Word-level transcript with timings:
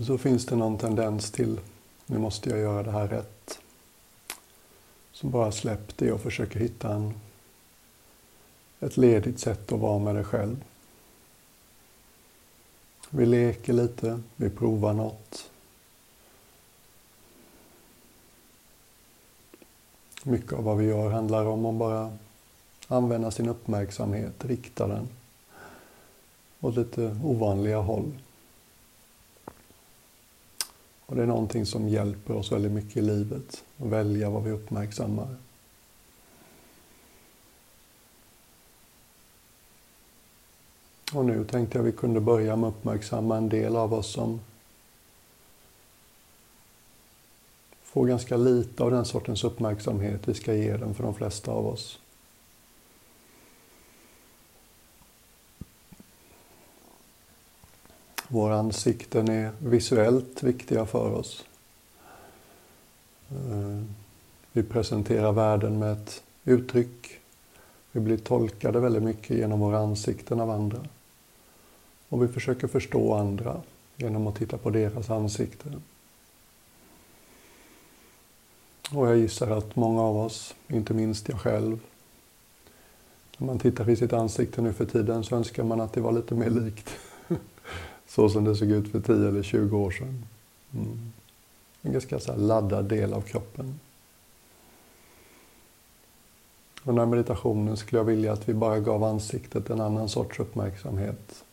så 0.00 0.18
finns 0.18 0.46
det 0.46 0.56
någon 0.56 0.78
tendens 0.78 1.30
till 1.30 1.60
nu 2.06 2.18
måste 2.18 2.50
jag 2.50 2.58
göra 2.58 2.82
det 2.82 2.90
här 2.90 3.08
rätt. 3.08 3.60
Så 5.12 5.26
bara 5.26 5.52
släpp 5.52 5.96
det 5.96 6.12
och 6.12 6.20
försök 6.20 6.56
hitta 6.56 6.94
en, 6.94 7.14
ett 8.80 8.96
ledigt 8.96 9.40
sätt 9.40 9.72
att 9.72 9.80
vara 9.80 9.98
med 9.98 10.14
dig 10.14 10.24
själv. 10.24 10.64
Vi 13.10 13.26
leker 13.26 13.72
lite, 13.72 14.20
vi 14.36 14.50
provar 14.50 14.92
något. 14.92 15.50
Mycket 20.24 20.52
av 20.52 20.64
vad 20.64 20.78
vi 20.78 20.84
gör 20.84 21.10
handlar 21.10 21.44
om 21.44 21.66
att 21.66 21.74
bara 21.74 22.18
använda 22.88 23.30
sin 23.30 23.48
uppmärksamhet, 23.48 24.44
rikta 24.44 24.86
den 24.86 25.08
åt 26.60 26.76
lite 26.76 27.16
ovanliga 27.24 27.78
håll. 27.78 28.12
Och 31.06 31.16
det 31.16 31.22
är 31.22 31.26
någonting 31.26 31.66
som 31.66 31.88
hjälper 31.88 32.34
oss 32.34 32.52
väldigt 32.52 32.72
mycket 32.72 32.96
i 32.96 33.00
livet, 33.00 33.64
att 33.78 33.86
välja 33.86 34.30
vad 34.30 34.44
vi 34.44 34.50
uppmärksammar. 34.50 35.36
Och 41.14 41.24
nu 41.24 41.44
tänkte 41.44 41.78
jag 41.78 41.82
vi 41.82 41.92
kunde 41.92 42.20
börja 42.20 42.56
med 42.56 42.68
att 42.68 42.74
uppmärksamma 42.74 43.36
en 43.36 43.48
del 43.48 43.76
av 43.76 43.94
oss 43.94 44.12
som 44.12 44.40
får 47.82 48.06
ganska 48.06 48.36
lite 48.36 48.82
av 48.82 48.90
den 48.90 49.04
sortens 49.04 49.44
uppmärksamhet 49.44 50.28
vi 50.28 50.34
ska 50.34 50.54
ge 50.54 50.76
den 50.76 50.94
för 50.94 51.02
de 51.02 51.14
flesta 51.14 51.50
av 51.50 51.66
oss. 51.66 51.98
Våra 58.32 58.56
ansikten 58.56 59.28
är 59.28 59.50
visuellt 59.58 60.42
viktiga 60.42 60.86
för 60.86 61.12
oss. 61.12 61.44
Eh, 63.30 63.82
vi 64.52 64.62
presenterar 64.62 65.32
världen 65.32 65.78
med 65.78 65.92
ett 65.92 66.22
uttryck. 66.44 67.20
Vi 67.92 68.00
blir 68.00 68.16
tolkade 68.16 68.80
väldigt 68.80 69.02
mycket 69.02 69.36
genom 69.36 69.60
våra 69.60 69.78
ansikten 69.78 70.40
av 70.40 70.50
andra. 70.50 70.80
Och 72.08 72.22
vi 72.22 72.28
försöker 72.28 72.68
förstå 72.68 73.14
andra 73.14 73.60
genom 73.96 74.26
att 74.26 74.36
titta 74.36 74.58
på 74.58 74.70
deras 74.70 75.10
ansikten. 75.10 75.82
Och 78.92 79.08
jag 79.08 79.18
gissar 79.18 79.50
att 79.50 79.76
många 79.76 80.02
av 80.02 80.16
oss, 80.16 80.54
inte 80.68 80.94
minst 80.94 81.28
jag 81.28 81.40
själv, 81.40 81.78
när 83.38 83.46
man 83.46 83.58
tittar 83.58 83.90
i 83.90 83.96
sitt 83.96 84.12
ansikte 84.12 84.62
nu 84.62 84.72
för 84.72 84.86
tiden 84.86 85.24
så 85.24 85.36
önskar 85.36 85.64
man 85.64 85.80
att 85.80 85.92
det 85.92 86.00
var 86.00 86.12
lite 86.12 86.34
mer 86.34 86.50
likt 86.50 86.90
så 88.08 88.28
som 88.28 88.44
det 88.44 88.56
såg 88.56 88.70
ut 88.70 88.90
för 88.90 89.00
10 89.00 89.28
eller 89.28 89.42
20 89.42 89.78
år 89.78 89.90
sedan. 89.90 90.24
Mm. 90.74 91.12
En 91.82 91.92
ganska 91.92 92.20
så 92.20 92.36
laddad 92.36 92.84
del 92.84 93.12
av 93.12 93.20
kroppen. 93.20 93.80
Och 96.82 96.92
den 96.92 96.98
här 96.98 97.06
meditationen 97.06 97.76
skulle 97.76 97.98
jag 97.98 98.04
vilja 98.04 98.32
att 98.32 98.48
vi 98.48 98.54
bara 98.54 98.80
gav 98.80 99.04
ansiktet 99.04 99.70
en 99.70 99.80
annan 99.80 100.08
sorts 100.08 100.40
uppmärksamhet. 100.40 101.44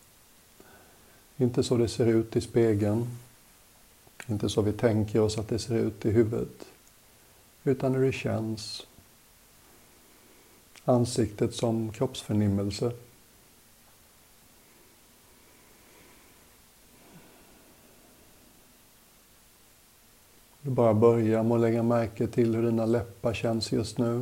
Inte 1.38 1.64
så 1.64 1.78
det 1.78 1.88
ser 1.88 2.08
ut 2.08 2.36
i 2.36 2.42
spegeln, 2.42 3.08
inte 4.28 4.50
så 4.50 4.62
vi 4.62 4.72
tänker 4.72 5.22
oss 5.22 5.38
att 5.38 5.48
det 5.48 5.60
ser 5.60 5.76
ut 5.76 6.06
i 6.06 6.12
huvudet, 6.12 6.66
utan 7.64 7.96
hur 7.96 8.06
det 8.06 8.12
känns. 8.12 8.88
Ansiktet 10.86 11.56
som 11.56 11.92
kroppsförnimmelse. 11.92 12.92
Du 20.70 20.76
bara 20.76 20.94
börjar 20.94 21.44
med 21.44 21.56
att 21.56 21.62
lägga 21.62 21.84
märke 21.84 22.28
till 22.28 22.56
hur 22.56 22.64
dina 22.64 22.86
läppar 22.86 23.34
känns 23.34 23.72
just 23.72 23.98
nu. 23.98 24.20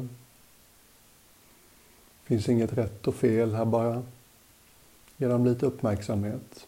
Det 2.22 2.28
finns 2.28 2.50
inget 2.50 2.74
rätt 2.74 3.08
och 3.08 3.16
fel 3.16 3.54
här 3.54 3.66
bara. 3.66 4.04
Ge 5.18 5.28
dem 5.28 5.46
lite 5.46 5.66
uppmärksamhet. 5.66 6.68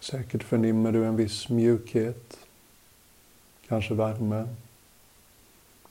Säkert 0.00 0.42
förnimmer 0.42 0.92
du 0.92 1.04
en 1.04 1.16
viss 1.16 1.48
mjukhet, 1.48 2.38
kanske 3.68 3.94
värme, 3.94 4.48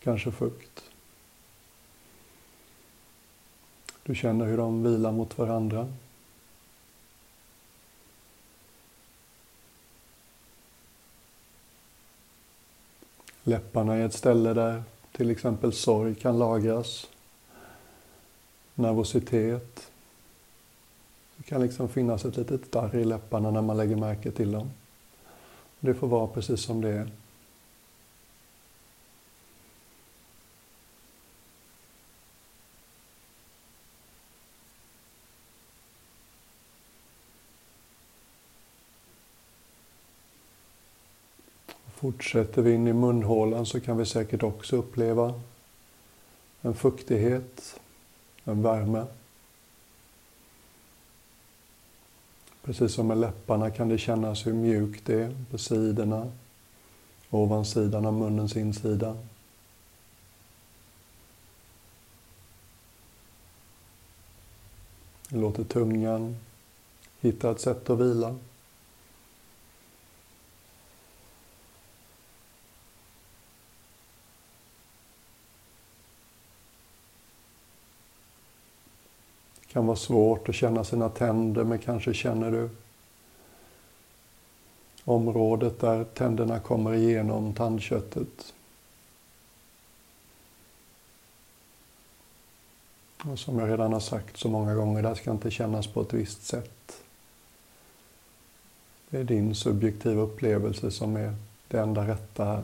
kanske 0.03 0.31
fukt. 0.31 0.83
Du 4.03 4.15
känner 4.15 4.45
hur 4.45 4.57
de 4.57 4.83
vilar 4.83 5.11
mot 5.11 5.37
varandra. 5.37 5.93
Läpparna 13.43 13.95
är 13.95 14.05
ett 14.05 14.13
ställe 14.13 14.53
där 14.53 14.83
till 15.11 15.31
exempel 15.31 15.73
sorg 15.73 16.15
kan 16.15 16.39
lagras. 16.39 17.09
Nervositet. 18.75 19.91
Det 21.37 21.43
kan 21.43 21.61
liksom 21.61 21.89
finnas 21.89 22.25
ett 22.25 22.37
litet 22.37 22.71
darr 22.71 22.95
i 22.95 23.05
läpparna 23.05 23.51
när 23.51 23.61
man 23.61 23.77
lägger 23.77 23.95
märke 23.95 24.31
till 24.31 24.51
dem. 24.51 24.69
Det 25.79 25.93
får 25.93 26.07
vara 26.07 26.27
precis 26.27 26.61
som 26.61 26.81
det 26.81 26.89
är. 26.89 27.09
Fortsätter 42.03 42.61
vi 42.61 42.73
in 42.73 42.87
i 42.87 42.93
munhålan 42.93 43.65
så 43.65 43.79
kan 43.79 43.97
vi 43.97 44.05
säkert 44.05 44.43
också 44.43 44.75
uppleva 44.75 45.41
en 46.61 46.73
fuktighet, 46.73 47.79
en 48.43 48.61
värme. 48.61 49.05
Precis 52.63 52.93
som 52.93 53.07
med 53.07 53.17
läpparna 53.17 53.71
kan 53.71 53.89
det 53.89 53.97
kännas 53.97 54.47
hur 54.47 54.53
mjukt 54.53 55.05
det 55.05 55.23
är 55.23 55.35
på 55.51 55.57
sidorna, 55.57 56.31
ovansidan 57.29 58.05
av 58.05 58.13
munnens 58.13 58.57
insida. 58.57 59.17
Låter 65.29 65.63
tungan 65.63 66.37
hitta 67.19 67.51
ett 67.51 67.61
sätt 67.61 67.89
att 67.89 67.99
vila. 67.99 68.35
Kan 79.73 79.85
vara 79.85 79.97
svårt 79.97 80.49
att 80.49 80.55
känna 80.55 80.83
sina 80.83 81.09
tänder, 81.09 81.63
men 81.63 81.79
kanske 81.79 82.13
känner 82.13 82.51
du 82.51 82.69
området 85.03 85.79
där 85.79 86.03
tänderna 86.03 86.59
kommer 86.59 86.93
igenom 86.93 87.53
tandköttet. 87.53 88.53
Och 93.23 93.39
som 93.39 93.59
jag 93.59 93.69
redan 93.69 93.93
har 93.93 93.99
sagt 93.99 94.37
så 94.37 94.49
många 94.49 94.75
gånger, 94.75 95.03
det 95.03 95.15
ska 95.15 95.31
inte 95.31 95.51
kännas 95.51 95.87
på 95.87 96.01
ett 96.01 96.13
visst 96.13 96.45
sätt. 96.45 97.03
Det 99.09 99.17
är 99.17 99.23
din 99.23 99.55
subjektiva 99.55 100.21
upplevelse 100.21 100.91
som 100.91 101.15
är 101.15 101.35
det 101.67 101.79
enda 101.79 102.07
rätta 102.07 102.45
här. 102.45 102.63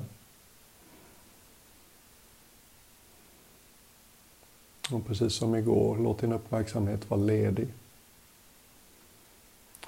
Och 4.91 5.07
precis 5.07 5.33
som 5.33 5.55
igår, 5.55 5.97
låt 5.97 6.19
din 6.19 6.33
uppmärksamhet 6.33 7.09
vara 7.09 7.21
ledig. 7.21 7.67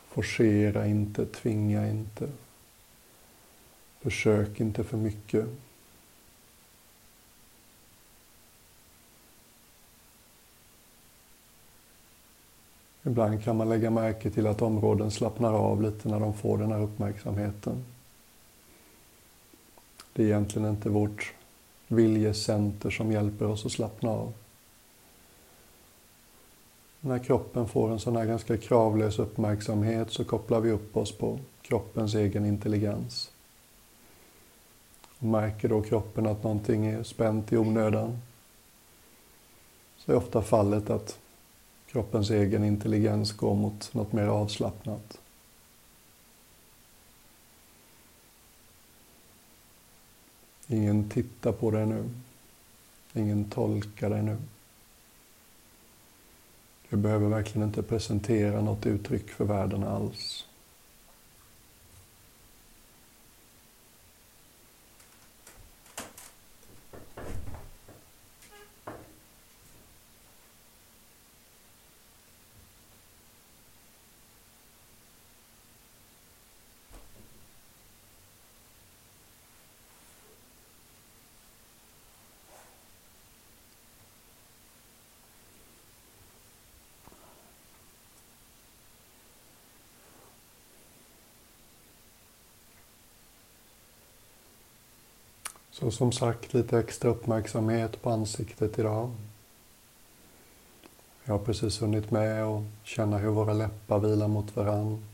Forcera 0.08 0.88
inte, 0.88 1.26
tvinga 1.26 1.90
inte. 1.90 2.30
Försök 4.02 4.60
inte 4.60 4.84
för 4.84 4.98
mycket. 4.98 5.46
Ibland 13.04 13.44
kan 13.44 13.58
man 13.58 13.70
lägga 13.70 13.90
märke 13.90 14.32
till 14.32 14.48
att 14.48 14.62
områden 14.62 15.12
slappnar 15.12 15.54
av 15.54 15.82
lite 15.82 16.10
när 16.10 16.20
de 16.20 16.34
får 16.34 16.58
den 16.58 16.72
här 16.72 16.82
uppmärksamheten. 16.82 17.86
Det 20.14 20.24
är 20.24 20.28
egentligen 20.28 20.70
inte 20.70 20.90
vårt 20.90 21.34
viljecenter 21.88 22.90
som 22.90 23.12
hjälper 23.12 23.48
oss 23.48 23.66
att 23.66 23.72
slappna 23.72 24.10
av. 24.10 24.34
När 27.04 27.20
kroppen 27.20 27.68
får 27.68 27.92
en 27.92 28.00
sån 28.00 28.16
här 28.16 28.26
ganska 28.26 28.58
kravlös 28.58 29.20
uppmärksamhet 29.20 30.12
så 30.12 30.24
kopplar 30.24 30.60
vi 30.60 30.72
upp 30.72 30.98
oss 30.98 31.12
på 31.12 31.40
kroppens 31.62 32.16
egen 32.16 32.46
intelligens. 32.46 33.32
Och 35.18 35.24
märker 35.24 35.70
då 35.70 35.82
kroppen 35.82 36.28
att 36.28 36.44
någonting 36.44 36.86
är 36.86 37.04
spänt 37.04 37.54
i 37.54 37.58
onödan 37.58 38.18
så 39.98 40.12
är 40.12 40.16
ofta 40.16 40.42
fallet 40.42 40.90
att 40.90 41.20
kroppens 41.88 42.30
egen 42.30 42.64
intelligens 42.64 43.32
går 43.32 43.56
mot 43.56 43.94
något 43.94 44.14
mer 44.14 44.28
avslappnat. 44.28 45.18
Ingen 50.68 51.10
tittar 51.10 51.52
på 51.52 51.72
dig 51.72 51.86
nu. 51.86 52.10
Ingen 53.14 53.50
tolkar 53.50 54.10
dig 54.10 54.22
nu. 54.24 54.38
Vi 56.92 56.98
behöver 56.98 57.30
verkligen 57.30 57.68
inte 57.68 57.84
presentera 57.84 58.62
något 58.62 58.86
uttryck 58.86 59.30
för 59.30 59.46
världen 59.46 59.84
alls. 59.84 60.46
Så 95.82 95.92
som 95.92 96.12
sagt, 96.12 96.54
lite 96.54 96.80
extra 96.80 97.10
uppmärksamhet 97.10 98.02
på 98.02 98.10
ansiktet 98.10 98.80
idag. 98.80 99.12
Jag 101.24 101.34
har 101.34 101.46
precis 101.46 101.82
hunnit 101.82 102.12
med 102.12 102.44
att 102.44 102.64
känna 102.84 103.18
hur 103.18 103.30
våra 103.30 103.54
läppar 103.54 104.00
vilar 104.00 104.28
mot 104.28 104.56
varann. 104.56 105.06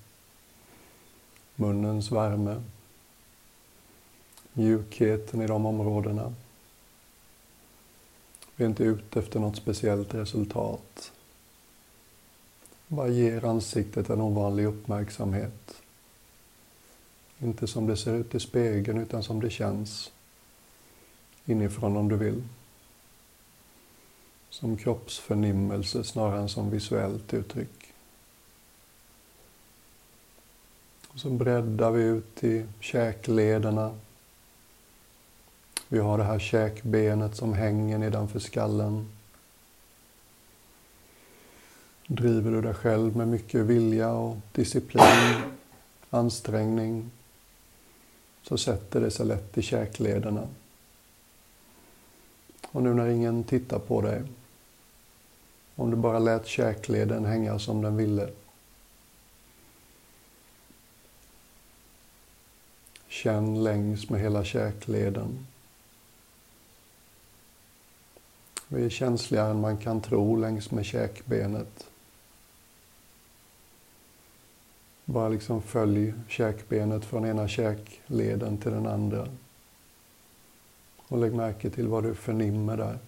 Munnens 1.56 2.12
värme. 2.12 2.62
Mjukheten 4.54 5.42
i 5.42 5.48
de 5.48 5.66
områdena. 5.66 6.34
Vi 8.56 8.64
är 8.64 8.70
inte 8.70 8.84
ute 8.84 9.20
efter 9.20 9.40
något 9.40 9.58
speciellt 9.58 10.14
resultat. 10.14 11.12
Bara 12.88 13.08
ger 13.08 13.46
ansiktet 13.46 14.10
en 14.10 14.22
ovanlig 14.22 14.66
uppmärksamhet. 14.66 15.82
Inte 17.40 17.68
som 17.68 17.88
det 17.88 17.98
ser 17.98 18.14
ut 18.14 18.36
i 18.36 18.40
spegeln, 18.40 18.98
utan 18.98 19.24
som 19.24 19.42
det 19.42 19.50
känns 19.50 20.12
inifrån 21.48 21.98
om 21.98 22.10
du 22.10 22.16
vill. 22.16 22.44
Som 24.50 24.78
kroppsförnimmelse 24.78 26.04
snarare 26.04 26.40
än 26.40 26.50
som 26.50 26.70
visuellt 26.70 27.34
uttryck. 27.34 27.94
Och 31.08 31.20
så 31.20 31.30
breddar 31.30 31.92
vi 31.92 32.04
ut 32.04 32.44
i 32.44 32.66
käklederna. 32.80 33.96
Vi 35.88 36.00
har 36.00 36.18
det 36.18 36.24
här 36.24 36.40
käkbenet 36.40 37.36
som 37.36 37.54
hänger 37.54 37.98
nedanför 37.98 38.40
skallen. 38.40 39.10
Driver 42.08 42.52
du 42.52 42.62
dig 42.62 42.74
själv 42.74 43.16
med 43.16 43.28
mycket 43.28 43.62
vilja 43.62 44.12
och 44.12 44.38
disciplin, 44.52 45.42
ansträngning, 46.10 47.12
så 48.44 48.58
sätter 48.58 49.02
det 49.02 49.12
sig 49.12 49.26
lätt 49.26 49.58
i 49.58 49.62
käklederna. 49.62 50.48
Och 52.78 52.84
nu 52.84 52.94
när 52.94 53.08
ingen 53.08 53.44
tittar 53.44 53.80
på 53.80 54.02
dig, 54.02 54.24
om 55.76 55.92
du 55.92 55.98
bara 55.98 56.20
lät 56.20 56.48
käkleden 56.48 57.26
hänga 57.26 57.60
som 57.60 57.82
den 57.82 57.98
ville. 57.98 58.30
Känn 63.08 63.64
längs 63.64 64.10
med 64.10 64.22
hela 64.22 64.44
käkleden. 64.44 65.48
Vi 68.68 68.86
är 68.86 68.90
känsligare 68.90 69.52
än 69.52 69.62
man 69.62 69.78
kan 69.78 70.02
tro 70.02 70.36
längs 70.36 70.72
med 70.72 70.86
käkbenet. 70.86 71.88
Bara 75.06 75.30
liksom 75.30 75.62
följ 75.62 76.14
käkbenet 76.28 77.06
från 77.06 77.26
ena 77.26 77.48
käkleden 77.48 78.58
till 78.58 78.72
den 78.72 78.88
andra. 78.88 79.28
Och 81.08 81.18
lägg 81.18 81.34
märke 81.34 81.70
till 81.70 81.88
vad 81.88 82.04
du 82.04 82.16
förnimmer 82.16 82.78
där. 82.78 83.00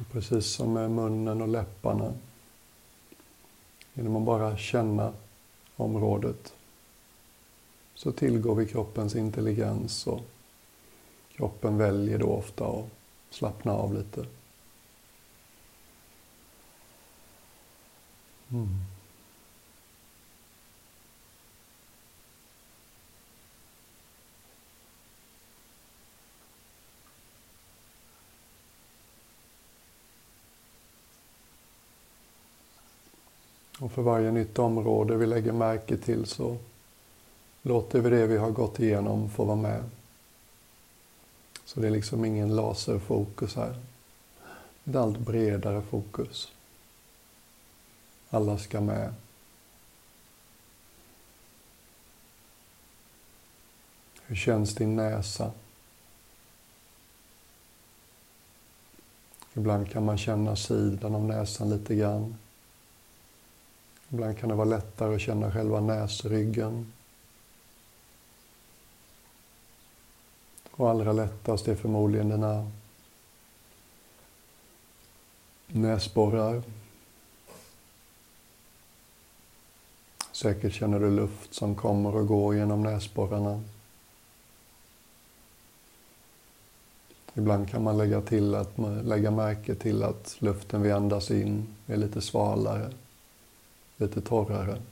Och 0.00 0.12
precis 0.12 0.46
som 0.46 0.72
med 0.72 0.90
munnen 0.90 1.42
och 1.42 1.48
läpparna, 1.48 2.12
genom 3.94 4.16
att 4.16 4.22
bara 4.22 4.56
känna 4.56 5.12
området, 5.76 6.54
så 7.94 8.12
tillgår 8.12 8.54
vi 8.54 8.66
kroppens 8.66 9.14
intelligens 9.14 10.06
och 10.06 10.20
kroppen 11.32 11.78
väljer 11.78 12.18
då 12.18 12.26
ofta 12.26 12.66
att 12.66 12.84
slappna 13.30 13.72
av 13.72 13.94
lite. 13.94 14.26
Mm. 18.50 18.93
Och 33.78 33.92
för 33.92 34.02
varje 34.02 34.30
nytt 34.30 34.58
område 34.58 35.16
vi 35.16 35.26
lägger 35.26 35.52
märke 35.52 35.96
till 35.96 36.26
så 36.26 36.56
låter 37.62 38.00
vi 38.00 38.10
det 38.10 38.26
vi 38.26 38.36
har 38.36 38.50
gått 38.50 38.80
igenom 38.80 39.30
få 39.30 39.44
vara 39.44 39.56
med. 39.56 39.84
Så 41.64 41.80
det 41.80 41.86
är 41.86 41.90
liksom 41.90 42.24
ingen 42.24 42.56
laserfokus 42.56 43.56
här. 43.56 43.80
Ett 44.84 44.96
allt 44.96 45.18
bredare 45.18 45.82
fokus. 45.82 46.52
Alla 48.30 48.58
ska 48.58 48.80
med. 48.80 49.14
Hur 54.26 54.36
känns 54.36 54.74
din 54.74 54.96
näsa? 54.96 55.52
Ibland 59.54 59.90
kan 59.90 60.04
man 60.04 60.18
känna 60.18 60.56
sidan 60.56 61.14
av 61.14 61.24
näsan 61.24 61.70
lite 61.70 61.94
grann. 61.94 62.36
Ibland 64.14 64.38
kan 64.38 64.48
det 64.48 64.54
vara 64.54 64.68
lättare 64.68 65.14
att 65.14 65.20
känna 65.20 65.52
själva 65.52 65.80
näsryggen. 65.80 66.92
Och 70.70 70.90
allra 70.90 71.12
lättast 71.12 71.68
är 71.68 71.74
förmodligen 71.74 72.28
dina 72.28 72.70
näsborrar. 75.66 76.62
Säkert 80.32 80.72
känner 80.72 81.00
du 81.00 81.10
luft 81.10 81.54
som 81.54 81.74
kommer 81.74 82.16
och 82.16 82.26
går 82.26 82.54
genom 82.54 82.82
näsborrarna. 82.82 83.62
Ibland 87.34 87.70
kan 87.70 87.82
man 87.82 87.98
lägga, 87.98 88.20
till 88.20 88.54
att, 88.54 88.78
lägga 89.02 89.30
märke 89.30 89.74
till 89.74 90.02
att 90.02 90.36
luften 90.38 90.82
vi 90.82 90.92
andas 90.92 91.30
in 91.30 91.74
är 91.86 91.96
lite 91.96 92.20
svalare 92.20 92.92
lite 93.96 94.20
torrare. 94.20 94.82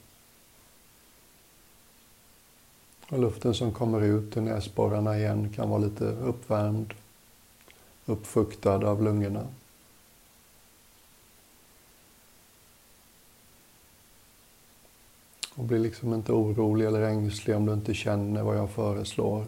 Och 3.09 3.19
luften 3.19 3.53
som 3.53 3.71
kommer 3.71 4.01
ut 4.01 4.37
ur 4.37 4.41
näsborrarna 4.41 5.17
igen 5.17 5.53
kan 5.55 5.69
vara 5.69 5.79
lite 5.79 6.05
uppvärmd, 6.05 6.93
uppfuktad 8.05 8.75
av 8.87 9.03
lungorna. 9.03 9.47
Och 15.55 15.63
bli 15.63 15.79
liksom 15.79 16.13
inte 16.13 16.31
orolig 16.31 16.85
eller 16.85 17.01
ängslig 17.01 17.55
om 17.55 17.65
du 17.65 17.73
inte 17.73 17.93
känner 17.93 18.43
vad 18.43 18.57
jag 18.57 18.69
föreslår. 18.69 19.45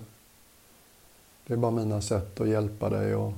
Det 1.48 1.54
är 1.54 1.58
bara 1.58 1.72
mina 1.72 2.02
sätt 2.02 2.40
att 2.40 2.48
hjälpa 2.48 2.90
dig 2.90 3.14
att 3.14 3.34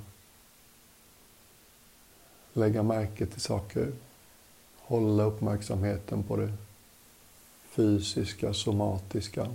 lägga 2.53 2.83
märke 2.83 3.25
till 3.25 3.41
saker 3.41 3.91
hålla 4.87 5.23
uppmärksamheten 5.23 6.23
på 6.23 6.35
det 6.35 6.53
fysiska, 7.69 8.53
somatiska. 8.53 9.47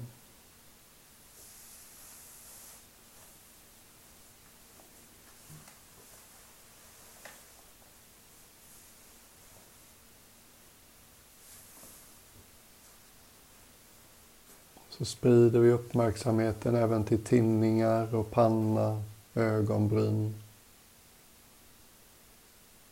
Så 14.90 15.04
sprider 15.04 15.60
vi 15.60 15.70
uppmärksamheten 15.70 16.74
även 16.74 17.04
till 17.04 17.24
tinningar 17.24 18.14
och 18.14 18.30
panna, 18.30 19.02
ögonbryn. 19.34 20.34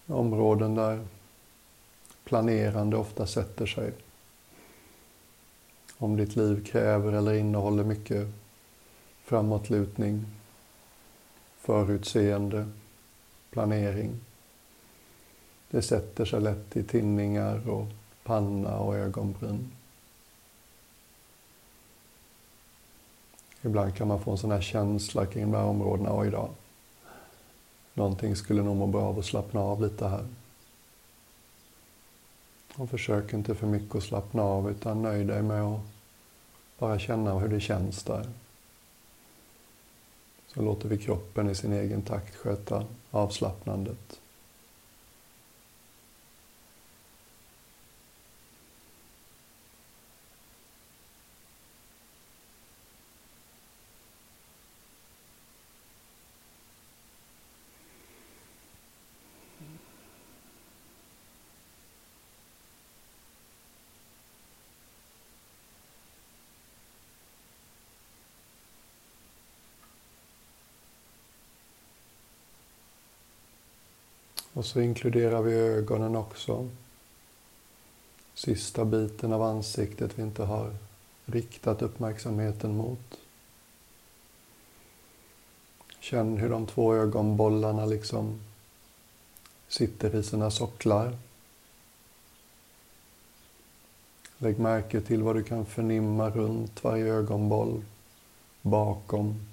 Områden 0.07 0.75
där 0.75 1.07
planerande 2.31 2.97
ofta 2.97 3.27
sätter 3.27 3.67
sig. 3.67 3.93
Om 5.99 6.17
ditt 6.17 6.37
liv 6.37 6.65
kräver 6.65 7.13
eller 7.13 7.35
innehåller 7.35 7.85
mycket 7.85 8.29
framåtlutning, 9.25 10.27
förutseende, 11.59 12.69
planering. 13.51 14.11
Det 15.71 15.83
sätter 15.83 16.25
sig 16.25 16.41
lätt 16.41 16.77
i 16.77 16.83
tinningar 16.83 17.71
och 17.71 17.87
panna 18.25 18.79
och 18.79 18.97
ögonbryn. 18.97 19.73
Ibland 23.63 23.97
kan 23.97 24.09
man 24.09 24.21
få 24.23 24.31
en 24.31 24.39
sån 24.39 24.51
här 24.51 24.61
känsla 24.61 25.27
kring 25.27 25.51
de 25.51 25.59
här 25.59 25.65
områdena. 25.65 26.19
Oj 26.19 26.31
då, 26.31 26.51
någonting 27.95 28.37
skulle 28.37 28.63
nog 28.63 28.77
må 28.77 28.87
bra 28.87 29.03
av 29.03 29.19
att 29.19 29.25
slappna 29.25 29.61
av 29.61 29.83
lite 29.83 30.09
här. 30.09 30.27
Och 32.81 32.91
försök 32.91 33.33
inte 33.33 33.55
för 33.55 33.67
mycket 33.67 33.95
att 33.95 34.03
slappna 34.03 34.43
av 34.43 34.71
utan 34.71 35.03
nöj 35.03 35.25
dig 35.25 35.43
med 35.43 35.63
att 35.63 35.81
bara 36.79 36.99
känna 36.99 37.39
hur 37.39 37.49
det 37.49 37.61
känns 37.61 38.03
där. 38.03 38.27
Så 40.47 40.63
låter 40.63 40.89
vi 40.89 40.99
kroppen 40.99 41.51
i 41.51 41.55
sin 41.55 41.73
egen 41.73 42.03
takt 42.03 42.37
sköta 42.37 42.85
avslappnandet. 43.11 44.20
Och 74.61 74.67
så 74.67 74.81
inkluderar 74.81 75.43
vi 75.43 75.55
ögonen 75.55 76.17
också. 76.17 76.69
Sista 78.35 78.85
biten 78.85 79.33
av 79.33 79.43
ansiktet 79.43 80.19
vi 80.19 80.23
inte 80.23 80.43
har 80.43 80.77
riktat 81.25 81.83
uppmärksamheten 81.83 82.77
mot. 82.77 83.19
Känn 86.01 86.37
hur 86.37 86.49
de 86.49 86.67
två 86.67 86.95
ögonbollarna 86.95 87.87
liksom 87.87 88.41
sitter 89.69 90.15
i 90.15 90.23
sina 90.23 90.51
socklar. 90.51 91.17
Lägg 94.39 94.59
märke 94.59 95.01
till 95.01 95.23
vad 95.23 95.37
du 95.37 95.43
kan 95.43 95.67
förnimma 95.67 96.31
runt 96.31 96.85
varje 96.85 97.15
ögonboll, 97.15 97.83
bakom, 98.63 99.47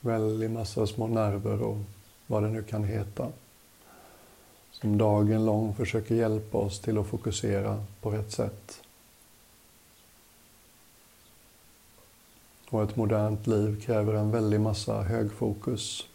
väldig 0.00 0.50
massa 0.50 0.86
små 0.86 1.06
nerver 1.06 1.62
och 1.62 1.78
vad 2.26 2.42
det 2.42 2.48
nu 2.48 2.62
kan 2.62 2.84
heta. 2.84 3.32
Som 4.70 4.98
dagen 4.98 5.46
lång 5.46 5.74
försöker 5.74 6.14
hjälpa 6.14 6.58
oss 6.58 6.80
till 6.80 6.98
att 6.98 7.06
fokusera 7.06 7.84
på 8.00 8.10
rätt 8.10 8.32
sätt. 8.32 8.82
Och 12.70 12.82
ett 12.82 12.96
modernt 12.96 13.46
liv 13.46 13.80
kräver 13.80 14.14
en 14.14 14.30
väldig 14.30 14.60
massa 14.60 15.02
högfokus. 15.02 16.06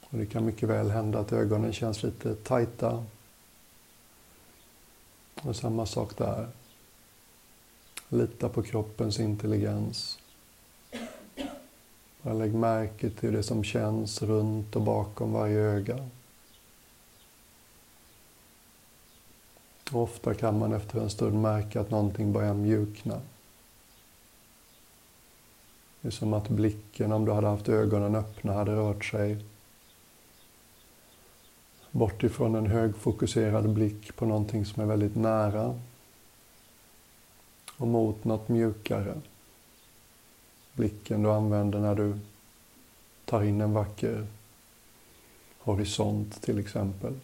Och 0.00 0.18
det 0.18 0.26
kan 0.26 0.46
mycket 0.46 0.68
väl 0.68 0.90
hända 0.90 1.18
att 1.18 1.32
ögonen 1.32 1.72
känns 1.72 2.02
lite 2.02 2.34
tajta. 2.34 3.04
Och 5.42 5.56
samma 5.56 5.86
sak 5.86 6.16
där. 6.16 6.48
Lita 8.08 8.48
på 8.48 8.62
kroppens 8.62 9.20
intelligens. 9.20 10.19
Bara 12.22 12.34
lägg 12.34 12.54
märke 12.54 13.10
till 13.10 13.32
det 13.32 13.42
som 13.42 13.64
känns 13.64 14.22
runt 14.22 14.76
och 14.76 14.82
bakom 14.82 15.32
varje 15.32 15.58
öga. 15.58 16.08
ofta 19.92 20.34
kan 20.34 20.58
man 20.58 20.72
efter 20.72 21.00
en 21.00 21.10
stund 21.10 21.42
märka 21.42 21.80
att 21.80 21.90
någonting 21.90 22.32
börjar 22.32 22.54
mjukna. 22.54 23.20
Det 26.00 26.08
är 26.08 26.12
som 26.12 26.32
att 26.32 26.48
blicken, 26.48 27.12
om 27.12 27.24
du 27.24 27.32
hade 27.32 27.46
haft 27.46 27.68
ögonen 27.68 28.14
öppna, 28.14 28.52
hade 28.52 28.76
rört 28.76 29.04
sig 29.04 29.44
bort 31.90 32.22
ifrån 32.22 32.54
en 32.54 32.66
högfokuserad 32.66 33.70
blick 33.70 34.16
på 34.16 34.26
någonting 34.26 34.64
som 34.64 34.82
är 34.82 34.86
väldigt 34.86 35.16
nära 35.16 35.80
och 37.76 37.86
mot 37.86 38.24
något 38.24 38.48
mjukare 38.48 39.20
blicken 40.80 41.22
du 41.22 41.30
använder 41.30 41.78
när 41.78 41.94
du 41.94 42.18
tar 43.24 43.42
in 43.42 43.60
en 43.60 43.72
vacker 43.72 44.26
horisont 45.58 46.42
till 46.42 46.58
exempel. 46.58 47.14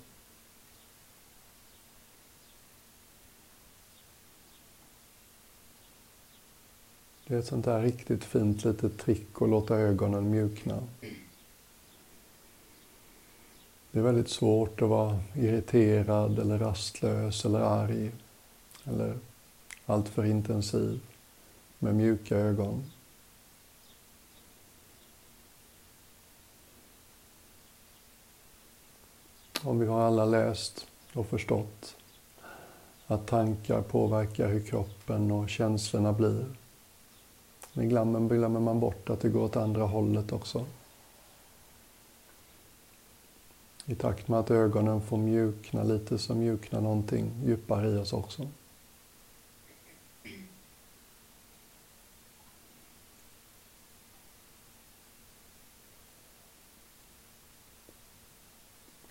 Det 7.26 7.34
är 7.34 7.38
ett 7.38 7.46
sånt 7.46 7.64
där 7.64 7.82
riktigt 7.82 8.24
fint 8.24 8.64
litet 8.64 8.98
trick 8.98 9.42
att 9.42 9.48
låta 9.48 9.76
ögonen 9.76 10.30
mjukna. 10.30 10.82
Det 13.90 13.98
är 13.98 14.02
väldigt 14.02 14.28
svårt 14.30 14.82
att 14.82 14.88
vara 14.88 15.20
irriterad 15.34 16.38
eller 16.38 16.58
rastlös 16.58 17.44
eller 17.44 17.60
arg 17.60 18.10
eller 18.84 19.18
alltför 19.86 20.24
intensiv 20.24 21.00
med 21.78 21.94
mjuka 21.94 22.36
ögon. 22.36 22.84
Om 29.66 29.78
vi 29.78 29.86
har 29.86 30.00
alla 30.00 30.24
läst 30.24 30.86
och 31.12 31.26
förstått 31.26 31.96
att 33.06 33.26
tankar 33.26 33.82
påverkar 33.82 34.48
hur 34.48 34.62
kroppen 34.62 35.30
och 35.30 35.50
känslorna 35.50 36.12
blir. 36.12 36.46
Men 37.72 37.88
glömmer, 37.88 38.28
glömmer 38.28 38.60
man 38.60 38.80
bort 38.80 39.10
att 39.10 39.20
det 39.20 39.28
går 39.28 39.42
åt 39.42 39.56
andra 39.56 39.84
hållet 39.84 40.32
också. 40.32 40.64
I 43.86 43.94
takt 43.94 44.28
med 44.28 44.40
att 44.40 44.50
ögonen 44.50 45.00
får 45.02 45.16
mjukna 45.16 45.82
lite 45.82 46.18
så 46.18 46.34
mjuknar 46.34 46.80
någonting 46.80 47.30
djupare 47.44 47.90
i 47.90 47.96
oss 47.96 48.12
också. 48.12 48.48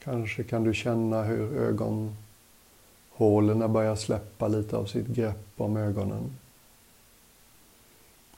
Kanske 0.05 0.43
kan 0.43 0.63
du 0.63 0.73
känna 0.73 1.23
hur 1.23 1.57
ögonhålorna 1.57 3.67
börjar 3.67 3.95
släppa 3.95 4.47
lite 4.47 4.77
av 4.77 4.85
sitt 4.85 5.07
grepp 5.07 5.47
om 5.57 5.77
ögonen. 5.77 6.37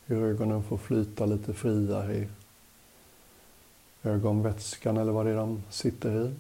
Hur 0.05 0.24
ögonen 0.24 0.63
får 0.63 0.77
flyta 0.77 1.25
lite 1.25 1.53
friare 1.53 2.15
i 2.15 2.27
ögonvätskan 4.03 4.97
eller 4.97 5.12
vad 5.12 5.25
det 5.25 5.31
är 5.31 5.36
de 5.36 5.63
sitter 5.69 6.25
i. 6.25 6.33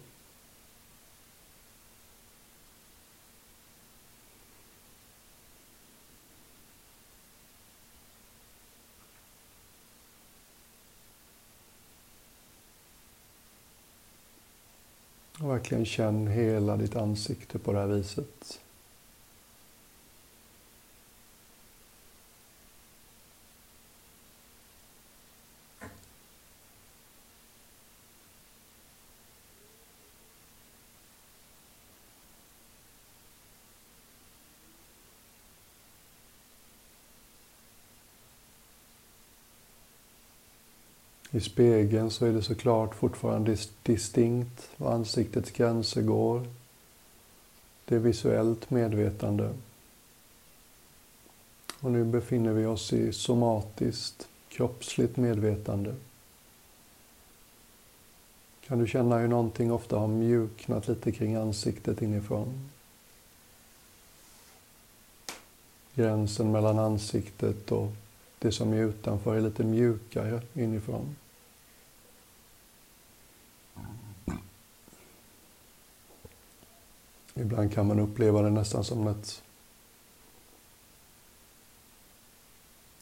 Och 15.39 15.56
verkligen 15.67 15.85
känn 15.85 16.27
hela 16.27 16.77
ditt 16.77 16.95
ansikte 16.95 17.59
på 17.59 17.73
det 17.73 17.79
här 17.79 17.87
viset. 17.87 18.59
I 41.37 41.39
spegeln 41.39 42.11
så 42.11 42.25
är 42.25 42.31
det 42.31 42.41
såklart 42.41 42.95
fortfarande 42.95 43.57
distinkt 43.83 44.69
var 44.77 44.91
ansiktets 44.91 45.51
gränser 45.51 46.01
går. 46.01 46.47
Det 47.85 47.95
är 47.95 47.99
visuellt 47.99 48.69
medvetande. 48.69 49.53
Och 51.79 51.91
nu 51.91 52.03
befinner 52.03 52.53
vi 52.53 52.65
oss 52.65 52.93
i 52.93 53.13
somatiskt, 53.13 54.27
kroppsligt 54.49 55.17
medvetande. 55.17 55.95
kan 58.67 58.79
du 58.79 58.87
känna 58.87 59.17
hur 59.17 59.27
någonting 59.27 59.71
ofta 59.71 59.97
har 59.97 60.07
mjuknat 60.07 60.87
lite 60.87 61.11
kring 61.11 61.35
ansiktet 61.35 62.01
inifrån. 62.01 62.69
Gränsen 65.95 66.51
mellan 66.51 66.79
ansiktet 66.79 67.71
och 67.71 67.91
det 68.39 68.51
som 68.51 68.73
är 68.73 68.77
utanför 68.77 69.35
är 69.35 69.41
lite 69.41 69.63
mjukare 69.63 70.41
inifrån. 70.53 71.15
Ibland 77.39 77.73
kan 77.73 77.87
man 77.87 77.99
uppleva 77.99 78.41
det 78.41 78.49
nästan 78.49 78.83
som 78.83 79.07
ett 79.07 79.41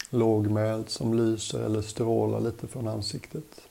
lågmält 0.10 0.90
som 0.90 1.14
lyser 1.14 1.60
eller 1.60 1.82
strålar 1.82 2.40
lite 2.40 2.68
från 2.68 2.88
ansiktet. 2.88 3.65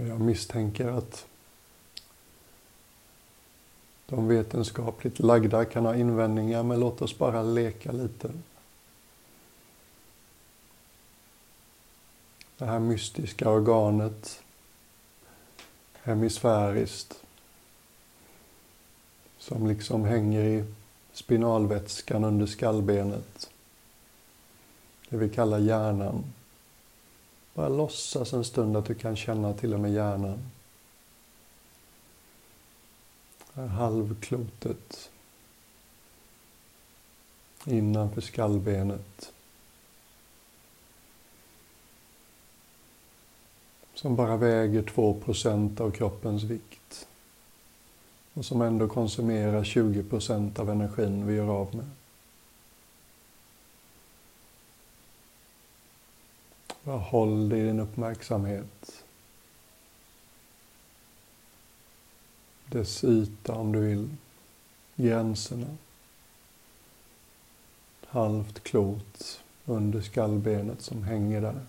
Jag 0.00 0.20
misstänker 0.20 0.88
att 0.88 1.26
de 4.06 4.28
vetenskapligt 4.28 5.18
lagda 5.18 5.64
kan 5.64 5.84
ha 5.84 5.94
invändningar, 5.94 6.62
men 6.62 6.80
låt 6.80 7.02
oss 7.02 7.18
bara 7.18 7.42
leka 7.42 7.92
lite. 7.92 8.32
Det 12.58 12.64
här 12.64 12.78
mystiska 12.78 13.50
organet, 13.50 14.42
hemisfäriskt, 16.02 17.22
som 19.38 19.66
liksom 19.66 20.04
hänger 20.04 20.44
i 20.44 20.64
spinalvätskan 21.12 22.24
under 22.24 22.46
skallbenet. 22.46 23.50
Det 25.08 25.16
vi 25.16 25.28
kallar 25.28 25.58
hjärnan. 25.58 26.24
Bara 27.58 27.68
låtsas 27.68 28.32
en 28.32 28.44
stund 28.44 28.76
att 28.76 28.84
du 28.84 28.94
kan 28.94 29.16
känna 29.16 29.54
till 29.54 29.74
och 29.74 29.80
med 29.80 29.92
hjärnan. 29.92 30.50
halvklotet 33.52 35.10
innanför 37.64 38.20
skallbenet. 38.20 39.32
Som 43.94 44.16
bara 44.16 44.36
väger 44.36 44.82
2% 44.82 45.80
av 45.80 45.90
kroppens 45.90 46.42
vikt. 46.42 47.08
Och 48.34 48.44
som 48.44 48.62
ändå 48.62 48.88
konsumerar 48.88 49.64
20% 49.64 50.60
av 50.60 50.70
energin 50.70 51.26
vi 51.26 51.34
gör 51.34 51.48
av 51.48 51.74
med. 51.74 51.86
Bara 56.84 56.98
håll 56.98 57.48
det 57.48 57.58
i 57.58 57.62
din 57.62 57.80
uppmärksamhet. 57.80 59.04
Dess 62.66 63.04
yta 63.04 63.54
om 63.54 63.72
du 63.72 63.80
vill. 63.80 64.08
Gränserna. 64.96 65.76
Halvt 68.06 68.62
klot 68.62 69.42
under 69.64 70.00
skallbenet 70.00 70.82
som 70.82 71.02
hänger 71.02 71.40
där. 71.40 71.66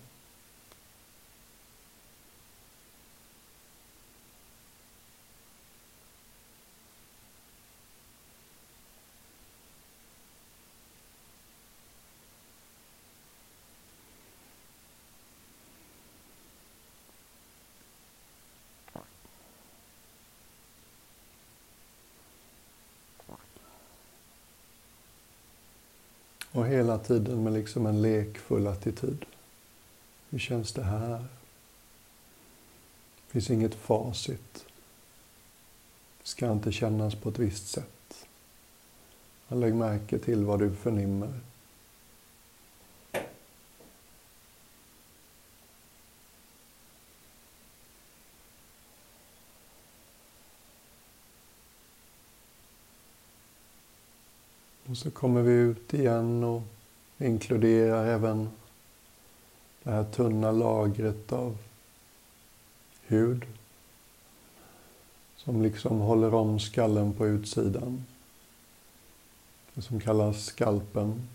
Och 26.60 26.66
hela 26.66 26.98
tiden 26.98 27.42
med 27.42 27.52
liksom 27.52 27.86
en 27.86 28.02
lekfull 28.02 28.66
attityd. 28.66 29.24
Hur 30.30 30.38
känns 30.38 30.72
det 30.72 30.82
här? 30.82 31.18
Det 33.26 33.32
finns 33.32 33.50
inget 33.50 33.74
facit. 33.74 34.66
Det 36.22 36.28
ska 36.28 36.52
inte 36.52 36.72
kännas 36.72 37.14
på 37.14 37.28
ett 37.28 37.38
visst 37.38 37.68
sätt. 37.68 38.26
Lägg 39.48 39.74
märke 39.74 40.18
till 40.18 40.44
vad 40.44 40.58
du 40.58 40.74
förnimmer. 40.74 41.40
Så 55.00 55.10
kommer 55.10 55.42
vi 55.42 55.52
ut 55.52 55.94
igen 55.94 56.44
och 56.44 56.62
inkluderar 57.18 58.06
även 58.06 58.50
det 59.82 59.90
här 59.90 60.04
tunna 60.04 60.52
lagret 60.52 61.32
av 61.32 61.58
hud 63.06 63.46
som 65.36 65.62
liksom 65.62 66.00
håller 66.00 66.34
om 66.34 66.60
skallen 66.60 67.12
på 67.12 67.26
utsidan. 67.26 68.04
Det 69.74 69.82
som 69.82 70.00
kallas 70.00 70.44
skalpen. 70.44 71.28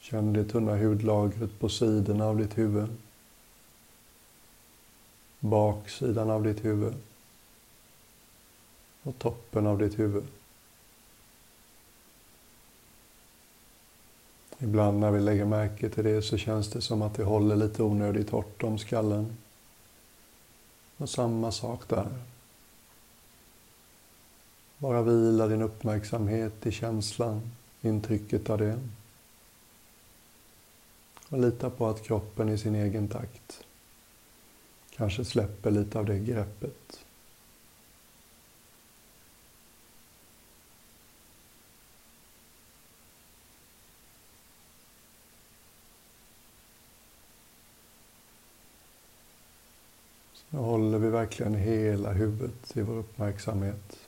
Känn 0.00 0.32
det 0.32 0.44
tunna 0.44 0.76
hudlagret 0.76 1.58
på 1.58 1.68
sidorna 1.68 2.24
av 2.24 2.38
ditt 2.38 2.58
huvud. 2.58 2.88
Baksidan 5.40 6.30
av 6.30 6.44
ditt 6.44 6.64
huvud. 6.64 6.94
Och 9.02 9.18
toppen 9.18 9.66
av 9.66 9.78
ditt 9.78 9.98
huvud. 9.98 10.24
Ibland 14.60 15.00
när 15.00 15.10
vi 15.10 15.20
lägger 15.20 15.44
märke 15.44 15.88
till 15.88 16.04
det 16.04 16.22
så 16.22 16.36
känns 16.36 16.70
det 16.70 16.80
som 16.80 17.02
att 17.02 17.14
det 17.14 17.24
håller 17.24 17.56
lite 17.56 17.82
onödigt 17.82 18.30
hårt 18.30 18.62
om 18.62 18.78
skallen. 18.78 19.36
Och 20.96 21.08
samma 21.08 21.52
sak 21.52 21.88
där. 21.88 22.08
Bara 24.78 25.02
vila 25.02 25.46
din 25.46 25.62
uppmärksamhet 25.62 26.66
i 26.66 26.72
känslan, 26.72 27.50
intrycket 27.80 28.50
av 28.50 28.58
det. 28.58 28.80
Och 31.28 31.38
lita 31.38 31.70
på 31.70 31.86
att 31.86 32.02
kroppen 32.02 32.48
i 32.48 32.58
sin 32.58 32.74
egen 32.74 33.08
takt 33.08 33.64
kanske 34.96 35.24
släpper 35.24 35.70
lite 35.70 35.98
av 35.98 36.04
det 36.04 36.18
greppet. 36.18 37.04
Nu 50.50 50.58
håller 50.58 50.98
vi 50.98 51.08
verkligen 51.08 51.54
hela 51.54 52.12
huvudet 52.12 52.76
i 52.76 52.80
vår 52.80 52.96
uppmärksamhet. 52.96 53.98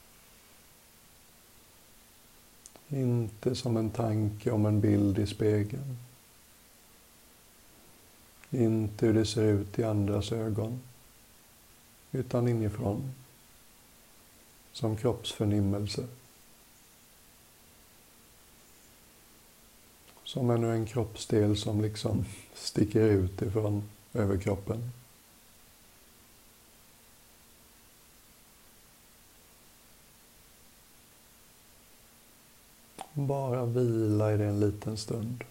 Inte 2.88 3.54
som 3.54 3.76
en 3.76 3.90
tanke 3.90 4.50
om 4.50 4.66
en 4.66 4.80
bild 4.80 5.18
i 5.18 5.26
spegeln. 5.26 5.96
Inte 8.50 9.06
hur 9.06 9.14
det 9.14 9.26
ser 9.26 9.42
ut 9.42 9.78
i 9.78 9.84
andras 9.84 10.32
ögon. 10.32 10.80
Utan 12.12 12.48
inifrån. 12.48 13.14
Som 14.72 14.96
kroppsförnimmelse. 14.96 16.06
Som 20.24 20.50
ännu 20.50 20.72
en 20.72 20.86
kroppsdel 20.86 21.56
som 21.56 21.80
liksom 21.80 22.24
sticker 22.54 23.00
ut 23.00 23.42
ifrån 23.42 23.88
överkroppen. 24.14 24.90
Bara 33.14 33.64
vila 33.64 34.32
i 34.32 34.36
det 34.36 34.44
en 34.44 34.60
liten 34.60 34.96
stund. 34.96 35.44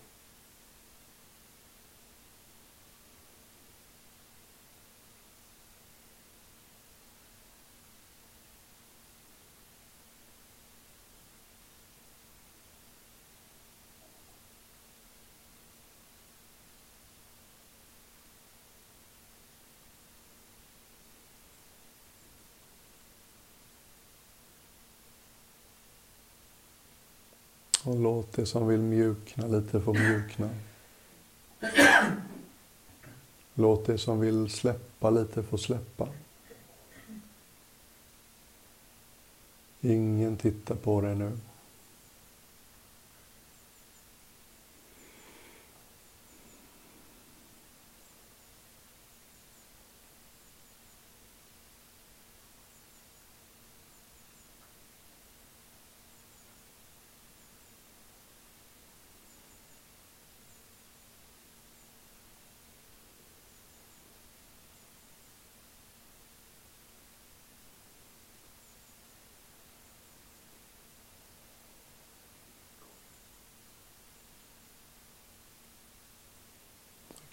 Och 27.90 28.00
låt 28.00 28.34
det 28.34 28.46
som 28.46 28.68
vill 28.68 28.80
mjukna 28.80 29.48
lite 29.48 29.82
få 29.82 29.94
mjukna. 29.94 30.50
Låt 33.54 33.86
det 33.86 33.98
som 33.98 34.20
vill 34.20 34.50
släppa 34.50 35.10
lite 35.10 35.44
få 35.44 35.58
släppa. 35.58 36.08
Ingen 39.82 40.38
tittar 40.38 40.76
på 40.76 41.02
dig 41.02 41.16
nu. 41.16 41.38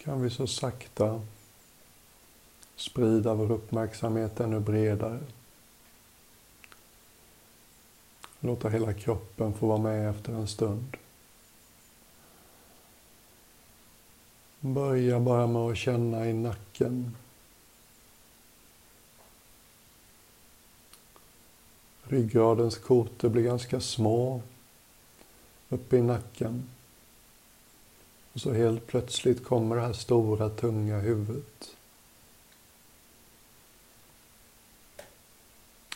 Kan 0.07 0.23
vi 0.23 0.31
så 0.31 0.47
sakta 0.47 1.21
sprida 2.77 3.35
vår 3.35 3.53
uppmärksamhet 3.53 4.41
ännu 4.41 4.61
bredare. 4.61 5.19
Låta 8.41 8.69
hela 8.69 8.93
kroppen 8.93 9.55
få 9.55 9.67
vara 9.67 9.79
med 9.79 10.11
efter 10.11 10.33
en 10.33 10.49
stund. 10.49 10.97
Börja 14.61 15.21
bara 15.21 15.47
med 15.47 15.63
att 15.63 15.77
känna 15.77 16.29
i 16.29 16.33
nacken. 16.33 17.17
Ryggradens 22.03 22.79
kotor 22.79 23.29
blir 23.29 23.43
ganska 23.43 23.81
små 23.81 24.43
uppe 25.69 25.97
i 25.97 26.03
nacken. 26.03 26.76
Och 28.37 28.43
så 28.43 28.53
helt 28.53 28.87
plötsligt 28.87 29.45
kommer 29.45 29.77
det 29.77 29.83
här 29.83 29.93
stora, 29.93 30.49
tunga 30.49 30.99
huvudet. 30.99 31.77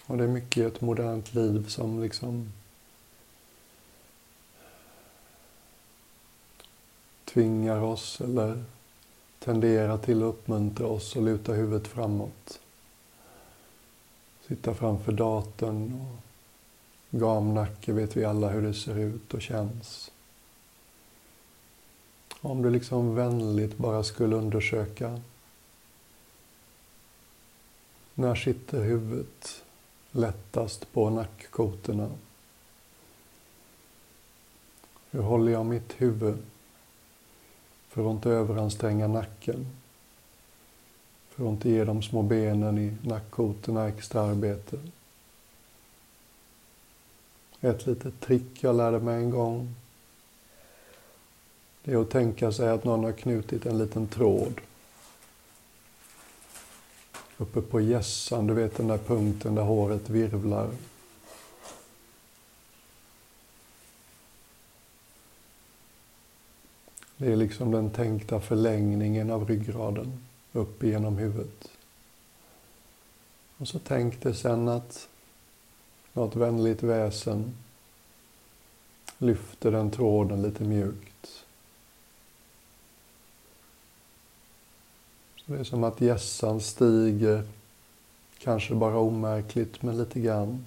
Och 0.06 0.16
det 0.16 0.24
är 0.24 0.28
mycket 0.28 0.56
i 0.56 0.62
ett 0.62 0.80
modernt 0.80 1.34
liv 1.34 1.68
som 1.68 2.02
liksom 2.02 2.52
tvingar 7.24 7.80
oss 7.80 8.20
eller 8.20 8.64
tenderar 9.38 9.98
till 9.98 10.22
att 10.22 10.34
uppmuntra 10.34 10.86
oss 10.86 11.16
att 11.16 11.22
luta 11.22 11.52
huvudet 11.52 11.88
framåt. 11.88 12.60
Sitta 14.48 14.74
framför 14.74 15.12
datorn 15.12 16.00
och 16.00 17.18
gamnacke 17.18 17.92
vet 17.92 18.16
vi 18.16 18.24
alla 18.24 18.48
hur 18.48 18.62
det 18.62 18.74
ser 18.74 18.98
ut 18.98 19.34
och 19.34 19.42
känns. 19.42 20.10
Om 22.42 22.62
du 22.62 22.70
liksom 22.70 23.14
vänligt 23.14 23.76
bara 23.76 24.04
skulle 24.04 24.36
undersöka. 24.36 25.20
När 28.14 28.34
sitter 28.34 28.84
huvudet 28.84 29.62
lättast 30.10 30.92
på 30.92 31.10
nackkotorna? 31.10 32.10
Hur 35.10 35.22
håller 35.22 35.52
jag 35.52 35.66
mitt 35.66 35.92
huvud 35.96 36.38
för 37.88 38.06
att 38.06 38.14
inte 38.14 38.30
överanstränga 38.30 39.08
nacken? 39.08 39.66
För 41.30 41.44
att 41.44 41.50
inte 41.50 41.70
ge 41.70 41.84
de 41.84 42.02
små 42.02 42.22
benen 42.22 42.78
i 42.78 42.96
nackkotorna 43.02 43.88
extra 43.88 44.20
arbete. 44.20 44.78
Ett 47.60 47.86
litet 47.86 48.20
trick 48.20 48.62
jag 48.62 48.76
lärde 48.76 48.98
mig 48.98 49.16
en 49.16 49.30
gång 49.30 49.74
är 51.90 52.02
att 52.02 52.10
tänka 52.10 52.52
sig 52.52 52.68
att 52.68 52.84
någon 52.84 53.04
har 53.04 53.12
knutit 53.12 53.66
en 53.66 53.78
liten 53.78 54.06
tråd 54.06 54.60
uppe 57.38 57.60
på 57.60 57.80
gässan, 57.80 58.46
du 58.46 58.54
vet 58.54 58.76
den 58.76 58.88
där 58.88 58.98
punkten 58.98 59.54
där 59.54 59.62
håret 59.62 60.10
virvlar. 60.10 60.70
Det 67.16 67.32
är 67.32 67.36
liksom 67.36 67.70
den 67.70 67.90
tänkta 67.90 68.40
förlängningen 68.40 69.30
av 69.30 69.48
ryggraden 69.48 70.24
upp 70.52 70.82
genom 70.82 71.18
huvudet. 71.18 71.70
Och 73.56 73.68
så 73.68 73.78
tänk 73.78 74.22
dig 74.22 74.34
sen 74.34 74.68
att 74.68 75.08
något 76.12 76.36
vänligt 76.36 76.82
väsen 76.82 77.56
lyfter 79.18 79.70
den 79.70 79.90
tråden 79.90 80.42
lite 80.42 80.64
mjukt. 80.64 81.09
Det 85.50 85.58
är 85.58 85.64
som 85.64 85.84
att 85.84 86.00
gässan 86.00 86.60
stiger, 86.60 87.42
kanske 88.38 88.74
bara 88.74 88.98
omärkligt, 88.98 89.82
men 89.82 89.98
lite 89.98 90.20
grann. 90.20 90.64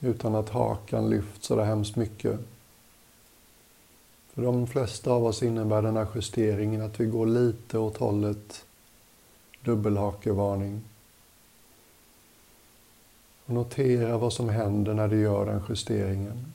Utan 0.00 0.34
att 0.34 0.48
hakan 0.48 1.10
lyfts 1.10 1.46
så 1.46 1.56
där 1.56 1.64
hemskt 1.64 1.96
mycket. 1.96 2.40
För 4.32 4.42
de 4.42 4.66
flesta 4.66 5.10
av 5.12 5.24
oss 5.24 5.42
innebär 5.42 5.82
den 5.82 5.96
här 5.96 6.06
justeringen 6.14 6.82
att 6.82 7.00
vi 7.00 7.06
går 7.06 7.26
lite 7.26 7.78
åt 7.78 7.96
hållet 7.96 8.64
dubbelhakevarning. 9.64 10.82
Och 13.44 13.54
notera 13.54 14.18
vad 14.18 14.32
som 14.32 14.48
händer 14.48 14.94
när 14.94 15.08
du 15.08 15.20
gör 15.20 15.46
den 15.46 15.62
justeringen. 15.68 16.52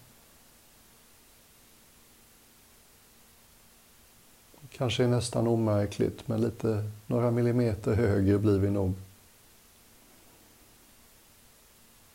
Kanske 4.77 5.03
är 5.03 5.07
nästan 5.07 5.47
omärkligt, 5.47 6.27
men 6.27 6.41
lite, 6.41 6.89
några 7.07 7.31
millimeter 7.31 7.95
högre 7.95 8.37
blir 8.37 8.59
vi 8.59 8.69
nog. 8.69 8.93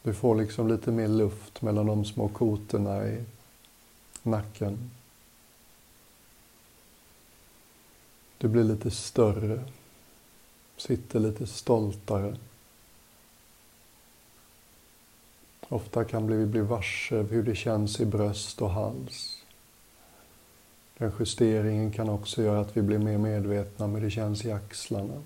Du 0.02 0.14
får 0.14 0.34
liksom 0.34 0.68
lite 0.68 0.90
mer 0.90 1.08
luft 1.08 1.62
mellan 1.62 1.86
de 1.86 2.04
små 2.04 2.28
kotorna 2.28 3.06
i 3.06 3.24
nacken. 4.22 4.90
Du 8.38 8.48
blir 8.48 8.64
lite 8.64 8.90
större, 8.90 9.64
sitter 10.76 11.20
lite 11.20 11.46
stoltare. 11.46 12.36
Ofta 15.68 16.04
kan 16.04 16.26
vi 16.26 16.46
bli 16.46 16.60
varse 16.60 17.22
hur 17.22 17.42
det 17.42 17.54
känns 17.54 18.00
i 18.00 18.06
bröst 18.06 18.62
och 18.62 18.70
hals. 18.70 19.39
Den 21.00 21.12
justeringen 21.18 21.92
kan 21.92 22.08
också 22.08 22.42
göra 22.42 22.60
att 22.60 22.76
vi 22.76 22.82
blir 22.82 22.98
mer 22.98 23.18
medvetna 23.18 23.84
om 23.84 23.94
hur 23.94 24.00
det 24.00 24.10
känns 24.10 24.44
i 24.44 24.52
axlarna. 24.52 25.22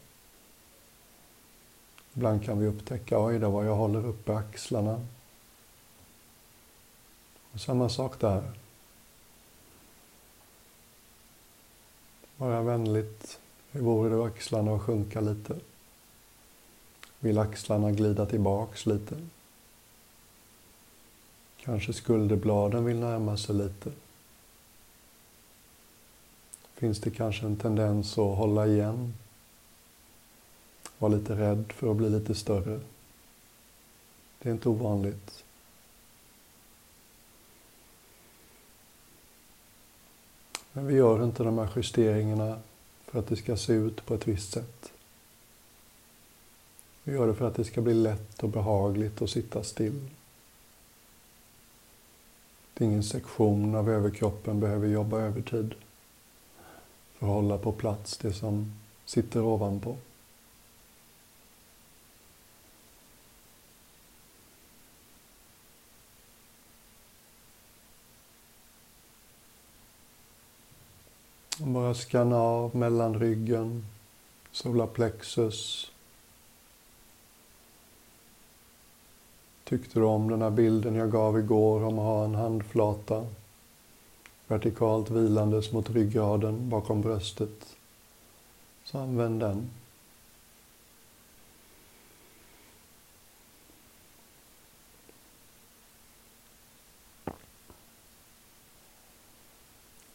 Ibland 2.15 2.45
kan 2.45 2.59
vi 2.59 2.67
upptäcka, 2.67 3.25
oj 3.25 3.39
då 3.39 3.51
vad 3.51 3.67
jag 3.67 3.75
håller 3.75 4.07
uppe 4.07 4.37
axlarna. 4.37 5.07
Och 7.53 7.61
samma 7.61 7.89
sak 7.89 8.21
där. 8.21 8.53
Bara 12.37 12.63
vänligt, 12.63 13.41
hur 13.71 13.81
vore 13.81 14.17
det 14.17 14.25
axlarna 14.25 14.75
att 14.75 14.83
sjunka 14.83 15.21
lite? 15.21 15.57
Vill 17.19 17.39
axlarna 17.39 17.91
glida 17.91 18.27
tillbaks 18.27 18.87
lite? 18.87 19.17
Kanske 21.57 21.93
skulderbladen 21.93 22.85
vill 22.85 23.01
närma 23.01 23.37
sig 23.37 23.55
lite 23.55 23.93
finns 26.85 27.01
det 27.01 27.11
kanske 27.11 27.47
en 27.47 27.57
tendens 27.57 28.19
att 28.19 28.37
hålla 28.37 28.67
igen. 28.67 29.15
Vara 30.99 31.13
lite 31.15 31.37
rädd 31.37 31.73
för 31.73 31.91
att 31.91 31.97
bli 31.97 32.11
lite 32.11 32.35
större. 32.35 32.81
Det 34.39 34.49
är 34.49 34.53
inte 34.53 34.69
ovanligt. 34.69 35.45
Men 40.73 40.87
vi 40.87 40.95
gör 40.95 41.25
inte 41.25 41.43
de 41.43 41.59
här 41.59 41.69
justeringarna 41.77 42.59
för 43.05 43.19
att 43.19 43.27
det 43.27 43.37
ska 43.37 43.57
se 43.57 43.73
ut 43.73 44.07
på 44.07 44.15
ett 44.15 44.29
visst 44.29 44.53
sätt. 44.53 44.93
Vi 47.05 47.13
gör 47.13 47.27
det 47.27 47.35
för 47.35 47.49
att 47.49 47.55
det 47.55 47.65
ska 47.65 47.81
bli 47.81 47.95
lätt 47.95 48.43
och 48.43 48.49
behagligt 48.49 49.23
att 49.23 49.31
sitta 49.31 49.63
still. 49.63 50.09
Det 52.75 52.85
är 52.85 52.89
ingen 52.89 53.05
sektion 53.05 53.75
av 53.75 53.91
överkroppen 53.91 54.61
behöver 54.61 54.89
jobba 54.89 55.21
övertid 55.21 55.75
för 57.19 57.27
att 57.27 57.33
hålla 57.33 57.59
på 57.59 57.73
plats 57.73 58.19
det 58.19 58.33
som 58.33 58.73
sitter 59.05 59.41
ovanpå. 59.41 59.97
Och 71.61 71.67
bara 71.67 71.95
skanna 71.95 72.37
av 72.37 72.77
mellanryggen, 72.77 73.87
solarplexus. 74.53 75.91
Tyckte 79.65 79.99
du 79.99 80.05
om 80.05 80.31
den 80.31 80.43
här 80.43 80.51
bilden 80.51 80.95
jag 80.95 81.11
gav 81.11 81.39
igår 81.39 81.85
om 81.85 81.99
att 81.99 82.05
ha 82.05 82.25
en 82.25 82.35
handflata 82.35 83.27
vertikalt 84.49 85.11
vilandes 85.11 85.73
mot 85.73 85.91
ryggraden 85.91 86.69
bakom 86.71 87.01
bröstet? 87.01 87.77
Så 88.85 88.99
använd 88.99 89.41
den. 89.41 89.71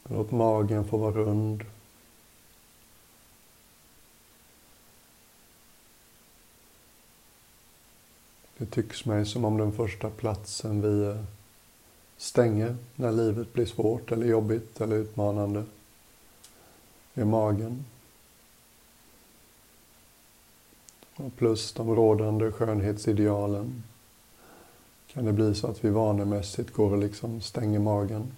Låt 0.02 0.30
magen 0.30 0.84
få 0.84 0.96
vara 0.96 1.12
rund. 1.12 1.64
Det 8.56 8.66
tycks 8.66 9.04
mig 9.04 9.26
som 9.26 9.44
om 9.44 9.58
den 9.58 9.72
första 9.72 10.10
platsen 10.10 10.82
vi 10.82 11.04
är 11.04 11.24
stänger 12.20 12.76
när 12.96 13.12
livet 13.12 13.52
blir 13.52 13.66
svårt 13.66 14.12
eller 14.12 14.26
jobbigt 14.26 14.80
eller 14.80 14.96
utmanande 14.96 15.64
I 17.14 17.24
magen. 17.24 17.84
Och 21.16 21.36
plus 21.36 21.72
de 21.72 21.94
rådande 21.94 22.52
skönhetsidealen 22.52 23.82
kan 25.06 25.24
det 25.24 25.32
bli 25.32 25.54
så 25.54 25.66
att 25.66 25.84
vi 25.84 25.90
vanemässigt 25.90 26.72
går 26.72 26.92
och 26.92 26.98
liksom 26.98 27.40
stänger 27.40 27.78
magen. 27.78 28.32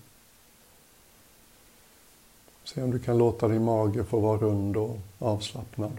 Se 2.65 2.83
om 2.83 2.91
du 2.91 2.99
kan 2.99 3.19
låta 3.19 3.49
din 3.49 3.65
mage 3.65 4.05
få 4.05 4.21
vara 4.21 4.39
rund 4.39 4.77
och 4.77 4.99
avslappnad. 5.19 5.97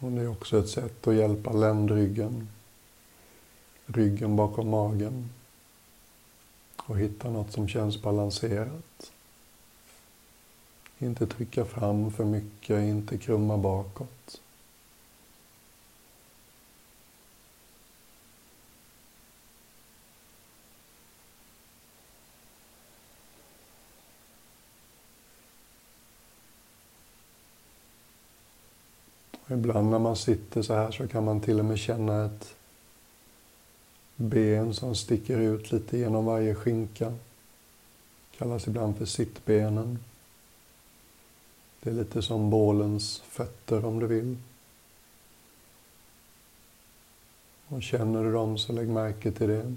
Och 0.00 0.12
det 0.12 0.20
är 0.20 0.28
också 0.28 0.58
ett 0.58 0.68
sätt 0.68 1.06
att 1.06 1.14
hjälpa 1.14 1.52
ländryggen, 1.52 2.48
ryggen 3.86 4.36
bakom 4.36 4.68
magen 4.68 5.30
och 6.76 6.98
hitta 6.98 7.30
något 7.30 7.52
som 7.52 7.68
känns 7.68 8.02
balanserat. 8.02 9.12
Inte 10.98 11.26
trycka 11.26 11.64
fram 11.64 12.10
för 12.10 12.24
mycket, 12.24 12.82
inte 12.82 13.18
krumma 13.18 13.56
bakåt. 13.56 14.40
Ibland 29.50 29.90
när 29.90 29.98
man 29.98 30.16
sitter 30.16 30.62
så 30.62 30.74
här 30.74 30.90
så 30.90 31.08
kan 31.08 31.24
man 31.24 31.40
till 31.40 31.58
och 31.58 31.64
med 31.64 31.78
känna 31.78 32.24
ett 32.24 32.54
ben 34.16 34.74
som 34.74 34.94
sticker 34.94 35.38
ut 35.38 35.72
lite 35.72 35.98
genom 35.98 36.24
varje 36.24 36.54
skinka. 36.54 37.14
Kallas 38.38 38.66
ibland 38.66 38.96
för 38.96 39.04
sittbenen. 39.04 39.98
Det 41.80 41.90
är 41.90 41.94
lite 41.94 42.22
som 42.22 42.50
bålens 42.50 43.20
fötter 43.20 43.84
om 43.84 43.98
du 43.98 44.06
vill. 44.06 44.36
Och 47.68 47.82
känner 47.82 48.24
du 48.24 48.32
dem 48.32 48.58
så 48.58 48.72
lägg 48.72 48.88
märke 48.88 49.32
till 49.32 49.48
det. 49.48 49.74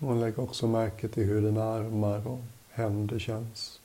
Och 0.00 0.16
lägg 0.16 0.38
också 0.38 0.66
märke 0.66 1.08
till 1.08 1.24
hur 1.24 1.42
dina 1.42 1.64
armar 1.64 2.28
och 2.28 2.40
händer 2.70 3.18
känns. 3.18 3.80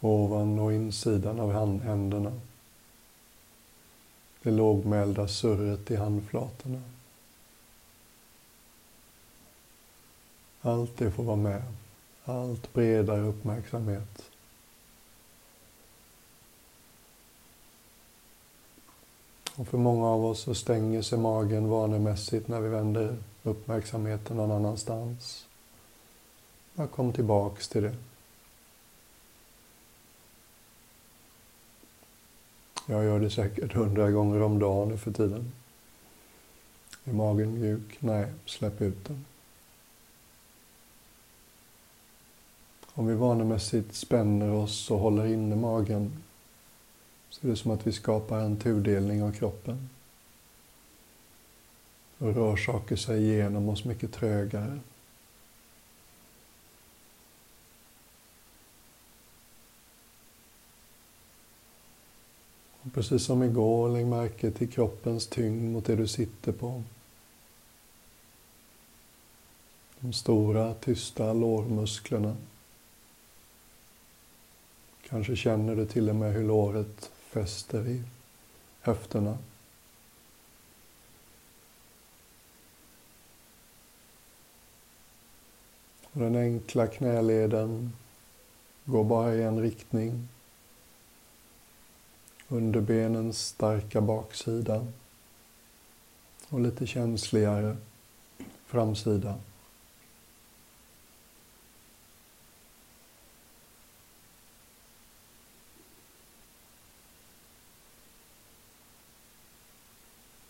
Ovan 0.00 0.58
och 0.58 0.72
insidan 0.72 1.40
av 1.40 1.52
händerna. 1.82 2.40
Det 4.42 4.50
lågmälda 4.50 5.28
surret 5.28 5.90
i 5.90 5.96
handflatorna. 5.96 6.82
Allt 10.60 10.96
det 10.96 11.10
får 11.10 11.24
vara 11.24 11.36
med. 11.36 11.62
Allt 12.24 12.72
bredare 12.72 13.20
uppmärksamhet. 13.20 14.30
Och 19.56 19.68
för 19.68 19.78
många 19.78 20.06
av 20.06 20.24
oss 20.24 20.40
så 20.40 20.54
stänger 20.54 21.02
sig 21.02 21.18
magen 21.18 21.68
vanemässigt 21.68 22.48
när 22.48 22.60
vi 22.60 22.68
vänder 22.68 23.16
uppmärksamheten 23.42 24.36
någon 24.36 24.50
annanstans. 24.50 25.46
Bara 26.74 26.86
kom 26.86 27.12
tillbaks 27.12 27.68
till 27.68 27.82
det. 27.82 27.94
Jag 32.86 33.04
gör 33.04 33.20
det 33.20 33.30
säkert 33.30 33.72
hundra 33.72 34.10
gånger 34.10 34.42
om 34.42 34.58
dagen 34.58 34.88
nu 34.88 34.98
för 34.98 35.12
tiden. 35.12 35.52
Är 37.04 37.12
magen 37.12 37.60
mjuk? 37.60 37.96
Nej, 37.98 38.32
släpp 38.44 38.82
ut 38.82 39.04
den. 39.04 39.24
Om 42.94 43.06
vi 43.06 43.14
vanemässigt 43.14 43.94
spänner 43.94 44.52
oss 44.52 44.90
och 44.90 44.98
håller 44.98 45.26
inne 45.26 45.56
magen 45.56 46.22
så 47.40 47.46
är 47.46 47.50
det 47.50 47.56
som 47.56 47.70
att 47.70 47.86
vi 47.86 47.92
skapar 47.92 48.38
en 48.38 48.56
tudelning 48.56 49.22
av 49.22 49.32
kroppen. 49.32 49.88
Och 52.18 52.34
rör 52.34 52.56
saker 52.56 52.96
sig 52.96 53.22
igenom 53.22 53.68
oss 53.68 53.84
mycket 53.84 54.12
trögare. 54.12 54.78
Och 62.82 62.92
precis 62.92 63.24
som 63.24 63.42
igår, 63.42 63.88
lägg 63.88 64.06
märke 64.06 64.50
till 64.50 64.70
kroppens 64.70 65.26
tyngd 65.26 65.72
mot 65.72 65.84
det 65.84 65.96
du 65.96 66.06
sitter 66.06 66.52
på. 66.52 66.82
De 70.00 70.12
stora, 70.12 70.74
tysta 70.74 71.32
lårmusklerna. 71.32 72.36
Kanske 75.08 75.36
känner 75.36 75.76
du 75.76 75.86
till 75.86 76.08
och 76.08 76.16
med 76.16 76.32
hur 76.32 76.44
låret 76.44 77.10
fäster 77.36 77.88
i 77.88 78.02
höfterna. 78.80 79.38
Och 86.02 86.20
den 86.20 86.36
enkla 86.36 86.86
knäleden 86.86 87.92
går 88.84 89.04
bara 89.04 89.34
i 89.34 89.42
en 89.42 89.60
riktning. 89.60 90.28
Underbenens 92.48 93.46
starka 93.46 94.00
baksida 94.00 94.86
och 96.48 96.60
lite 96.60 96.86
känsligare 96.86 97.76
framsida. 98.66 99.38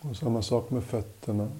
Och 0.00 0.16
samma 0.16 0.42
sak 0.42 0.70
med 0.70 0.84
fötterna. 0.84 1.52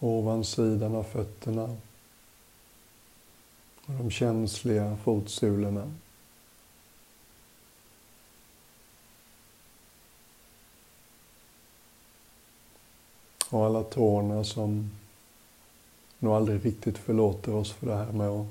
Ovansidan 0.00 0.94
av 0.94 1.02
fötterna. 1.02 1.76
Och 3.86 3.94
de 3.94 4.10
känsliga 4.10 4.96
fotsulorna. 5.04 5.92
Och 13.50 13.66
alla 13.66 13.82
tårna 13.82 14.44
som 14.44 14.90
nog 16.18 16.34
aldrig 16.34 16.64
riktigt 16.64 16.98
förlåter 16.98 17.54
oss 17.54 17.72
för 17.72 17.86
det 17.86 17.96
här 17.96 18.12
med 18.12 18.28
att 18.28 18.46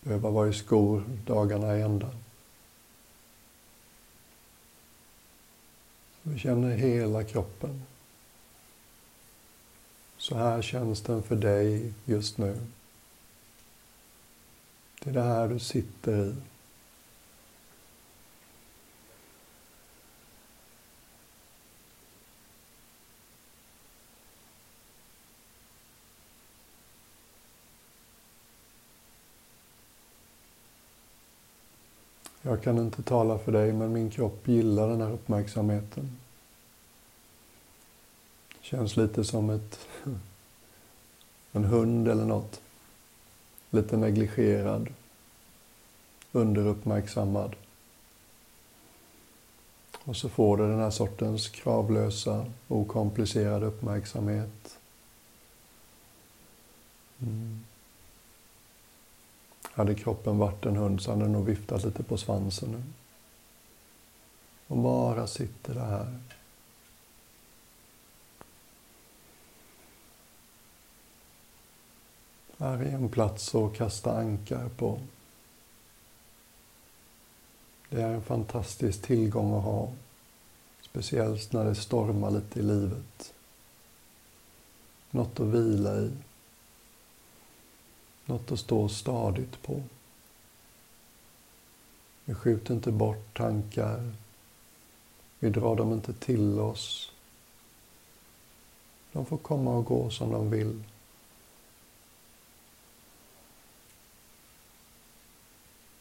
behöva 0.00 0.30
vara 0.30 0.48
i 0.48 0.52
skor 0.52 1.04
dagarna 1.26 1.78
i 1.78 1.82
ända. 1.82 2.10
Du 6.28 6.38
känner 6.38 6.70
hela 6.70 7.24
kroppen. 7.24 7.82
Så 10.16 10.36
här 10.36 10.62
känns 10.62 11.00
den 11.00 11.22
för 11.22 11.36
dig 11.36 11.92
just 12.04 12.38
nu. 12.38 12.58
Det 15.02 15.10
är 15.10 15.14
det 15.14 15.22
här 15.22 15.48
du 15.48 15.58
sitter 15.58 16.26
i. 16.26 16.34
Jag 32.46 32.62
kan 32.62 32.78
inte 32.78 33.02
tala 33.02 33.38
för 33.38 33.52
dig, 33.52 33.72
men 33.72 33.92
min 33.92 34.10
kropp 34.10 34.48
gillar 34.48 34.88
den 34.88 35.00
här 35.00 35.10
uppmärksamheten. 35.10 36.16
Känns 38.60 38.96
lite 38.96 39.24
som 39.24 39.50
ett, 39.50 39.78
en 41.52 41.64
hund 41.64 42.08
eller 42.08 42.24
något. 42.24 42.60
Lite 43.70 43.96
negligerad, 43.96 44.88
underuppmärksammad. 46.32 47.56
Och 50.04 50.16
så 50.16 50.28
får 50.28 50.56
du 50.56 50.68
den 50.68 50.80
här 50.80 50.90
sortens 50.90 51.48
kravlösa, 51.48 52.46
okomplicerade 52.68 53.66
uppmärksamhet. 53.66 54.78
Mm. 57.22 57.64
Hade 59.76 59.94
kroppen 59.94 60.38
varit 60.38 60.66
en 60.66 60.76
hund 60.76 61.02
så 61.02 61.10
hade 61.10 61.22
den 61.22 61.32
nog 61.32 61.44
viftat 61.44 61.84
lite 61.84 62.02
på 62.02 62.16
svansen 62.16 62.70
nu. 62.70 62.82
Och 64.66 64.76
bara 64.76 65.26
sitter 65.26 65.74
det 65.74 65.80
här. 65.80 66.18
Här 72.58 72.78
är 72.78 72.94
en 72.94 73.08
plats 73.08 73.54
att 73.54 73.76
kasta 73.76 74.18
ankar 74.18 74.68
på. 74.68 75.00
Det 77.90 78.02
är 78.02 78.14
en 78.14 78.22
fantastisk 78.22 79.02
tillgång 79.02 79.56
att 79.58 79.64
ha. 79.64 79.92
Speciellt 80.82 81.52
när 81.52 81.64
det 81.64 81.74
stormar 81.74 82.30
lite 82.30 82.60
i 82.60 82.62
livet. 82.62 83.34
Något 85.10 85.40
att 85.40 85.46
vila 85.46 85.96
i. 85.96 86.10
Något 88.26 88.52
att 88.52 88.58
stå 88.58 88.88
stadigt 88.88 89.62
på. 89.62 89.82
Vi 92.24 92.34
skjuter 92.34 92.74
inte 92.74 92.92
bort 92.92 93.36
tankar. 93.38 94.12
Vi 95.38 95.50
drar 95.50 95.76
dem 95.76 95.92
inte 95.92 96.12
till 96.12 96.60
oss. 96.60 97.12
De 99.12 99.26
får 99.26 99.36
komma 99.36 99.76
och 99.76 99.84
gå 99.84 100.10
som 100.10 100.32
de 100.32 100.50
vill. 100.50 100.82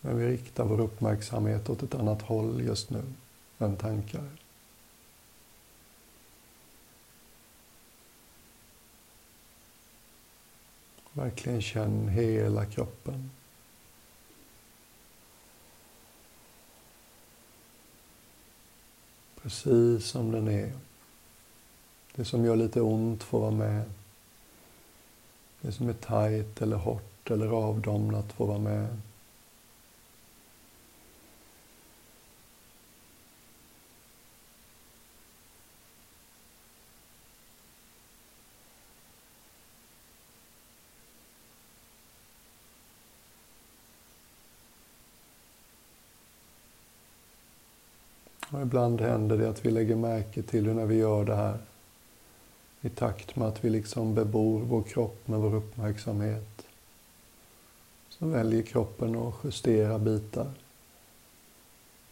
Men 0.01 0.17
vi 0.17 0.27
riktar 0.27 0.65
vår 0.65 0.81
uppmärksamhet 0.81 1.69
åt 1.69 1.83
ett 1.83 1.95
annat 1.95 2.21
håll 2.21 2.61
just 2.61 2.89
nu 2.89 3.03
än 3.59 3.77
tankar. 3.77 4.44
Verkligen 11.15 11.61
känn 11.61 12.07
hela 12.07 12.65
kroppen. 12.65 13.31
Precis 19.41 20.05
som 20.05 20.31
den 20.31 20.47
är. 20.47 20.73
Det 22.15 22.25
som 22.25 22.45
gör 22.45 22.55
lite 22.55 22.81
ont 22.81 23.23
får 23.23 23.39
vara 23.39 23.51
med. 23.51 23.83
Det 25.61 25.71
som 25.71 25.89
är 25.89 25.93
tajt 25.93 26.61
eller 26.61 26.77
hårt 26.77 27.31
eller 27.31 27.47
avdomnat 27.47 28.33
får 28.33 28.47
vara 28.47 28.59
med. 28.59 28.97
Och 48.54 48.54
ibland 48.65 49.01
händer 49.01 49.37
det 49.37 49.49
att 49.49 49.65
vi 49.65 49.71
lägger 49.71 49.95
märke 49.95 50.41
till 50.43 50.65
hur 50.65 50.73
när 50.73 50.85
vi 50.85 50.95
gör 50.95 51.25
det 51.25 51.35
här 51.35 51.57
i 52.81 52.89
takt 52.89 53.35
med 53.35 53.47
att 53.47 53.65
vi 53.65 53.69
liksom 53.69 54.15
bebor 54.15 54.59
vår 54.59 54.83
kropp 54.83 55.27
med 55.27 55.39
vår 55.39 55.55
uppmärksamhet 55.55 56.65
så 58.09 58.25
väljer 58.25 58.61
kroppen 58.61 59.15
att 59.15 59.33
justera 59.43 59.99
bitar. 59.99 60.51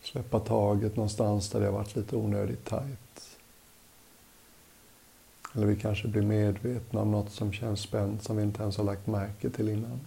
Släppa 0.01 0.39
taget 0.39 0.95
någonstans 0.95 1.49
där 1.49 1.59
det 1.59 1.65
har 1.65 1.73
varit 1.73 1.95
lite 1.95 2.15
onödigt 2.15 2.65
tajt. 2.65 3.37
Eller 5.55 5.67
vi 5.67 5.75
kanske 5.75 6.07
blir 6.07 6.21
medvetna 6.21 7.01
om 7.01 7.11
något 7.11 7.31
som 7.31 7.53
känns 7.53 7.79
spänt 7.79 8.23
som 8.23 8.37
vi 8.37 8.43
inte 8.43 8.63
ens 8.63 8.77
har 8.77 8.83
lagt 8.83 9.07
märke 9.07 9.49
till 9.49 9.69
innan. 9.69 9.99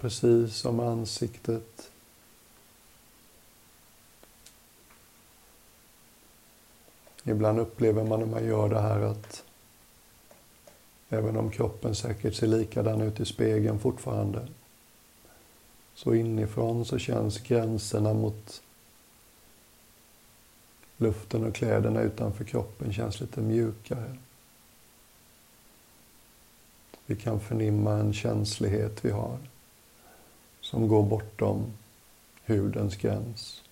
Precis 0.00 0.56
som 0.56 0.80
ansiktet 0.80 1.90
Ibland 7.24 7.58
upplever 7.58 8.04
man 8.04 8.20
när 8.20 8.26
man 8.26 8.44
gör 8.44 8.68
det 8.68 8.80
här 8.80 9.00
att 9.00 9.44
även 11.08 11.36
om 11.36 11.50
kroppen 11.50 11.94
säkert 11.94 12.34
ser 12.34 12.46
likadan 12.46 13.00
ut 13.00 13.20
i 13.20 13.24
spegeln 13.24 13.78
fortfarande 13.78 14.48
så 15.94 16.14
inifrån 16.14 16.84
så 16.84 16.98
känns 16.98 17.38
gränserna 17.38 18.14
mot 18.14 18.62
luften 20.96 21.44
och 21.44 21.54
kläderna 21.54 22.00
utanför 22.00 22.44
kroppen 22.44 22.92
känns 22.92 23.20
lite 23.20 23.40
mjukare. 23.40 24.16
Vi 27.06 27.16
kan 27.16 27.40
förnimma 27.40 27.92
en 27.92 28.12
känslighet 28.12 29.04
vi 29.04 29.10
har 29.10 29.38
som 30.70 30.88
går 30.88 31.02
bortom 31.02 31.72
hudens 32.44 32.96
gräns. 32.96 33.62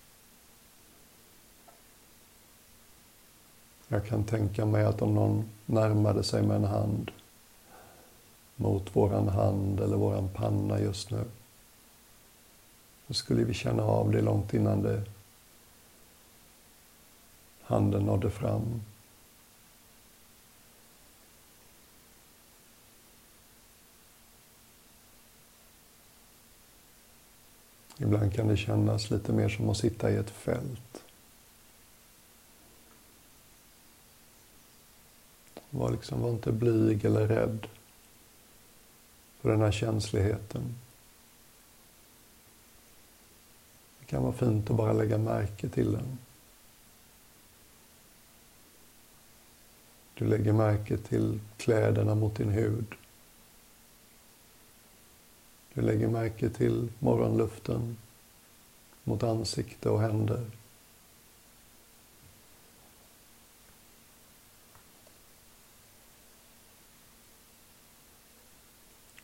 Jag 3.89 4.07
kan 4.07 4.25
tänka 4.25 4.67
mig 4.67 4.85
att 4.85 5.03
om 5.03 5.15
någon 5.15 5.51
närmade 5.67 6.23
sig 6.25 6.43
med 6.43 6.57
en 6.57 6.65
hand 6.65 7.11
mot 8.57 8.97
våran 8.97 9.29
hand 9.29 9.81
eller 9.81 9.97
våran 9.97 10.29
panna 10.29 10.81
just 10.81 11.11
nu 11.11 11.25
så 13.07 13.15
skulle 13.15 13.45
vi 13.45 13.55
känna 13.55 13.83
av 13.83 14.11
det 14.11 14.23
långt 14.23 14.55
innan 14.55 14.83
det 14.83 15.03
handen 17.63 18.03
nådde 18.03 18.31
fram. 18.31 18.83
Ibland 27.99 28.35
kan 28.35 28.49
det 28.49 28.57
kännas 28.57 29.11
lite 29.11 29.33
mer 29.33 29.49
som 29.49 29.69
att 29.69 29.77
sitta 29.77 30.11
i 30.11 30.17
ett 30.17 30.31
fält. 30.31 31.05
Var, 35.71 35.91
liksom, 35.91 36.21
var 36.21 36.31
inte 36.31 36.53
blyg 36.53 37.05
eller 37.05 37.29
rädd 37.29 37.67
för 39.41 39.51
den 39.51 39.61
här 39.61 39.73
känsligheten. 39.73 40.75
Det 44.01 44.07
kan 44.07 44.23
vara 44.23 44.33
fint 44.33 44.71
att 44.71 44.77
bara 44.77 44.93
lägga 44.93 45.19
märke 45.19 45.69
till 45.69 45.93
den. 45.93 46.19
Du 50.15 50.27
lägger 50.27 50.53
märke 50.53 50.97
till 50.97 51.41
kläderna 51.57 52.15
mot 52.15 52.37
din 52.37 52.51
hud. 52.51 52.95
Du 55.79 55.85
lägger 55.85 56.09
märke 56.09 56.51
till 56.51 56.89
morgonluften 56.99 57.97
mot 59.05 59.23
ansikte 59.23 59.91
och 59.91 60.01
händer. 60.01 60.47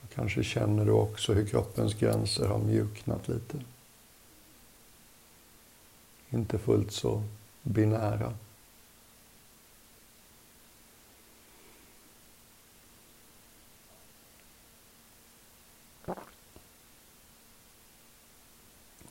Och 0.00 0.10
kanske 0.14 0.44
känner 0.44 0.84
du 0.84 0.90
också 0.90 1.32
hur 1.32 1.46
kroppens 1.46 1.94
gränser 1.94 2.46
har 2.46 2.58
mjuknat 2.58 3.28
lite. 3.28 3.62
Inte 6.30 6.58
fullt 6.58 6.92
så 6.92 7.22
binära. 7.62 8.34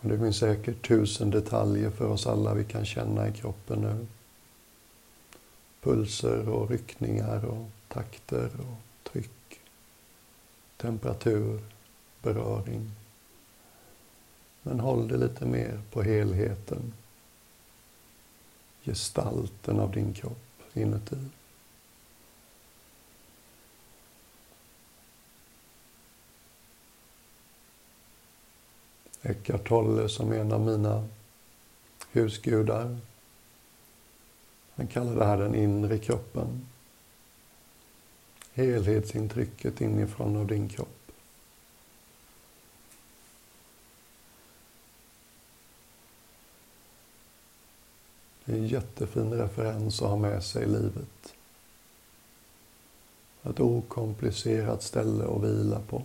Det 0.10 0.20
finns 0.20 0.38
säkert 0.38 0.88
tusen 0.88 1.30
detaljer 1.30 1.90
för 1.90 2.08
oss 2.08 2.28
alla 2.28 2.54
vi 2.54 2.64
kan 2.64 2.86
känna 2.86 3.28
i 3.28 3.32
kroppen 3.32 3.82
nu. 3.82 4.06
Pulser 5.82 6.50
och 6.50 6.70
ryckningar 6.70 7.46
och 7.46 7.70
takter 7.88 8.50
och 8.60 9.12
tryck, 9.12 9.60
temperatur, 10.78 11.62
beröring. 12.22 12.92
Men 14.62 14.80
håll 14.80 15.08
det 15.08 15.18
lite 15.18 15.46
mer 15.46 15.82
på 15.92 16.02
helheten. 16.02 16.94
Gestalten 18.84 19.80
av 19.80 19.92
din 19.92 20.14
kropp 20.14 20.62
inuti. 20.74 21.18
Eckart 29.26 29.68
Tolle 29.68 30.10
som 30.10 30.32
är 30.32 30.40
en 30.40 30.52
av 30.52 30.62
mina 30.62 31.08
husgudar. 32.12 32.98
Han 34.76 34.88
kallar 34.88 35.16
det 35.16 35.26
här 35.26 35.38
den 35.38 35.56
inre 35.56 35.98
kroppen. 35.98 36.68
Helhetsintrycket 38.54 39.82
inifrån 39.82 40.36
av 40.38 40.48
din 40.48 40.70
kropp. 40.70 41.12
Det 48.46 48.52
är 48.52 48.58
en 48.58 48.68
jättefin 48.68 49.34
referens 49.34 50.02
att 50.02 50.10
ha 50.10 50.18
med 50.18 50.44
sig 50.44 50.64
i 50.64 50.68
livet. 50.68 51.34
Ett 53.44 53.60
okomplicerat 53.60 54.84
ställe 54.84 55.24
att 55.24 55.44
vila 55.44 55.80
på. 55.80 56.04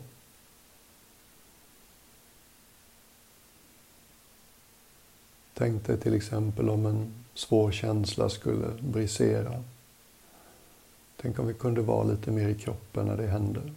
Tänk 5.59 5.87
dig 5.87 5.99
till 6.01 6.15
exempel 6.15 6.69
om 6.71 6.87
en 6.87 7.15
svår 7.35 7.73
känsla 7.73 8.29
skulle 8.29 8.67
brisera. 8.81 9.65
Tänk 11.17 11.39
om 11.39 11.47
vi 11.47 11.55
kunde 11.55 11.83
vara 11.83 12.05
lite 12.05 12.31
mer 12.31 12.49
i 12.49 12.55
kroppen 12.55 13.07
när 13.07 13.17
det 13.17 13.27
händer. 13.27 13.73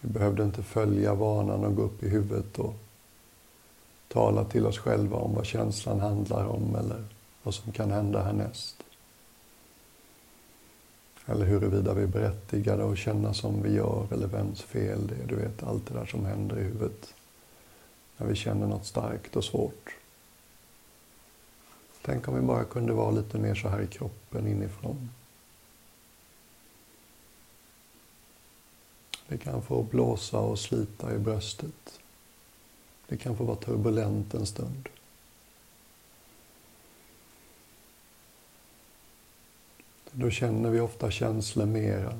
Vi 0.00 0.08
behövde 0.08 0.42
inte 0.44 0.62
följa 0.62 1.14
vanan 1.14 1.64
och 1.64 1.74
gå 1.74 1.82
upp 1.82 2.02
i 2.02 2.08
huvudet 2.08 2.58
och 2.58 2.74
tala 4.08 4.44
till 4.44 4.66
oss 4.66 4.78
själva 4.78 5.16
om 5.16 5.34
vad 5.34 5.46
känslan 5.46 6.00
handlar 6.00 6.46
om 6.46 6.74
eller 6.74 7.04
vad 7.42 7.54
som 7.54 7.72
kan 7.72 7.90
hända 7.90 8.22
härnäst. 8.22 8.82
Eller 11.30 11.46
huruvida 11.46 11.94
vi 11.94 12.02
är 12.02 12.06
berättigade 12.06 12.90
att 12.92 12.98
känna 12.98 13.34
som 13.34 13.62
vi 13.62 13.72
gör 13.72 14.06
eller 14.12 14.26
vems 14.26 14.62
fel 14.62 15.06
det 15.06 15.14
är. 15.14 15.26
Du 15.26 15.36
vet, 15.36 15.62
allt 15.62 15.86
det 15.86 15.94
där 15.94 16.06
som 16.06 16.24
händer 16.24 16.58
i 16.58 16.62
huvudet 16.62 17.14
när 18.16 18.26
vi 18.26 18.34
känner 18.34 18.66
något 18.66 18.86
starkt 18.86 19.36
och 19.36 19.44
svårt. 19.44 19.96
Tänk 22.02 22.28
om 22.28 22.34
vi 22.34 22.40
bara 22.40 22.64
kunde 22.64 22.92
vara 22.92 23.10
lite 23.10 23.38
mer 23.38 23.54
så 23.54 23.68
här 23.68 23.80
i 23.80 23.86
kroppen 23.86 24.46
inifrån. 24.46 25.10
Det 29.28 29.38
kan 29.38 29.62
få 29.62 29.82
blåsa 29.82 30.38
och 30.38 30.58
slita 30.58 31.14
i 31.14 31.18
bröstet. 31.18 32.00
Det 33.08 33.16
kan 33.16 33.36
få 33.36 33.44
vara 33.44 33.56
turbulent 33.56 34.34
en 34.34 34.46
stund. 34.46 34.88
Då 40.12 40.30
känner 40.30 40.70
vi 40.70 40.80
ofta 40.80 41.10
känslor 41.10 41.66
mera. 41.66 42.18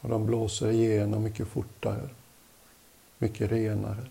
Och 0.00 0.08
de 0.08 0.26
blåser 0.26 0.70
igenom 0.70 1.22
mycket 1.22 1.48
fortare, 1.48 2.08
mycket 3.18 3.50
renare. 3.50 4.06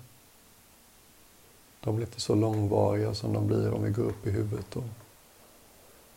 De 1.80 1.95
blir 1.95 2.05
inte 2.05 2.22
så 2.22 2.36
långvariga 2.36 3.13
som 3.13 3.34
de 3.34 3.47
blir 3.47 3.74
om 3.74 3.84
vi 3.84 3.91
går 3.91 4.03
upp 4.03 4.28
i 4.28 4.32
huvudet 4.32 4.76
och 4.76 4.84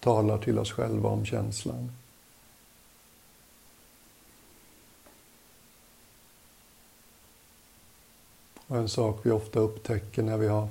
talar 0.00 0.38
till 0.38 0.58
oss 0.58 0.72
själva 0.72 1.08
om 1.08 1.24
känslan. 1.24 1.92
Och 8.66 8.76
en 8.76 8.88
sak 8.88 9.20
vi 9.22 9.30
ofta 9.30 9.58
upptäcker 9.58 10.22
när 10.22 10.36
vi 10.36 10.46
har 10.46 10.68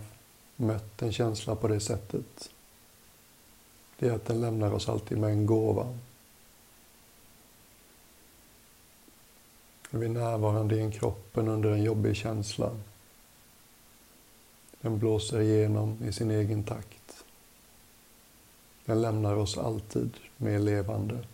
mött 0.55 1.01
en 1.01 1.13
känsla 1.13 1.55
på 1.55 1.67
det 1.67 1.79
sättet, 1.79 2.52
det 3.99 4.07
är 4.07 4.11
att 4.11 4.25
den 4.25 4.41
lämnar 4.41 4.71
oss 4.71 4.89
alltid 4.89 5.17
med 5.17 5.29
en 5.29 5.45
gåva. 5.45 5.97
Vi 9.89 10.05
Är 10.05 10.09
närvarande 10.09 10.75
i 10.75 10.91
kroppen 10.91 11.47
under 11.47 11.71
en 11.71 11.83
jobbig 11.83 12.15
känsla, 12.15 12.77
den 14.81 14.99
blåser 14.99 15.39
igenom 15.39 15.97
i 16.03 16.11
sin 16.11 16.31
egen 16.31 16.63
takt. 16.63 17.25
Den 18.85 19.01
lämnar 19.01 19.35
oss 19.35 19.57
alltid 19.57 20.17
mer 20.37 20.59
levande 20.59 21.25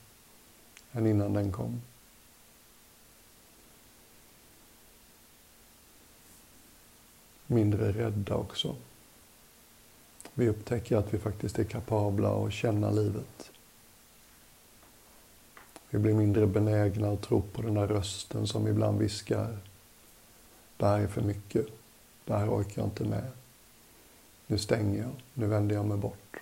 än 0.91 1.07
innan 1.07 1.33
den 1.33 1.51
kom. 1.51 1.81
mindre 7.49 7.91
rädda 7.91 8.35
också. 8.35 8.75
Vi 10.39 10.49
upptäcker 10.49 10.97
att 10.97 11.13
vi 11.13 11.17
faktiskt 11.17 11.59
är 11.59 11.63
kapabla 11.63 12.29
att 12.29 12.53
känna 12.53 12.91
livet. 12.91 13.51
Vi 15.89 15.99
blir 15.99 16.13
mindre 16.13 16.47
benägna 16.47 17.11
att 17.11 17.21
tro 17.21 17.41
på 17.41 17.61
den 17.61 17.73
där 17.73 17.87
rösten 17.87 18.47
som 18.47 18.67
ibland 18.67 18.99
viskar. 18.99 19.57
Det 20.77 20.85
här 20.85 20.99
är 20.99 21.07
för 21.07 21.21
mycket. 21.21 21.65
Det 22.25 22.33
här 22.33 22.49
orkar 22.49 22.81
jag 22.81 22.85
inte 22.85 23.03
med. 23.03 23.31
Nu 24.47 24.57
stänger 24.57 25.01
jag. 25.01 25.11
Nu 25.33 25.47
vänder 25.47 25.75
jag 25.75 25.85
mig 25.85 25.97
bort. 25.97 26.37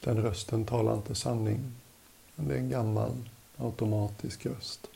Den 0.00 0.22
rösten 0.22 0.64
talar 0.64 0.94
inte 0.94 1.14
sanning. 1.14 1.72
Men 2.34 2.48
det 2.48 2.54
är 2.54 2.58
en 2.58 2.70
gammal 2.70 3.30
automatisk 3.56 4.46
röst. 4.46 4.86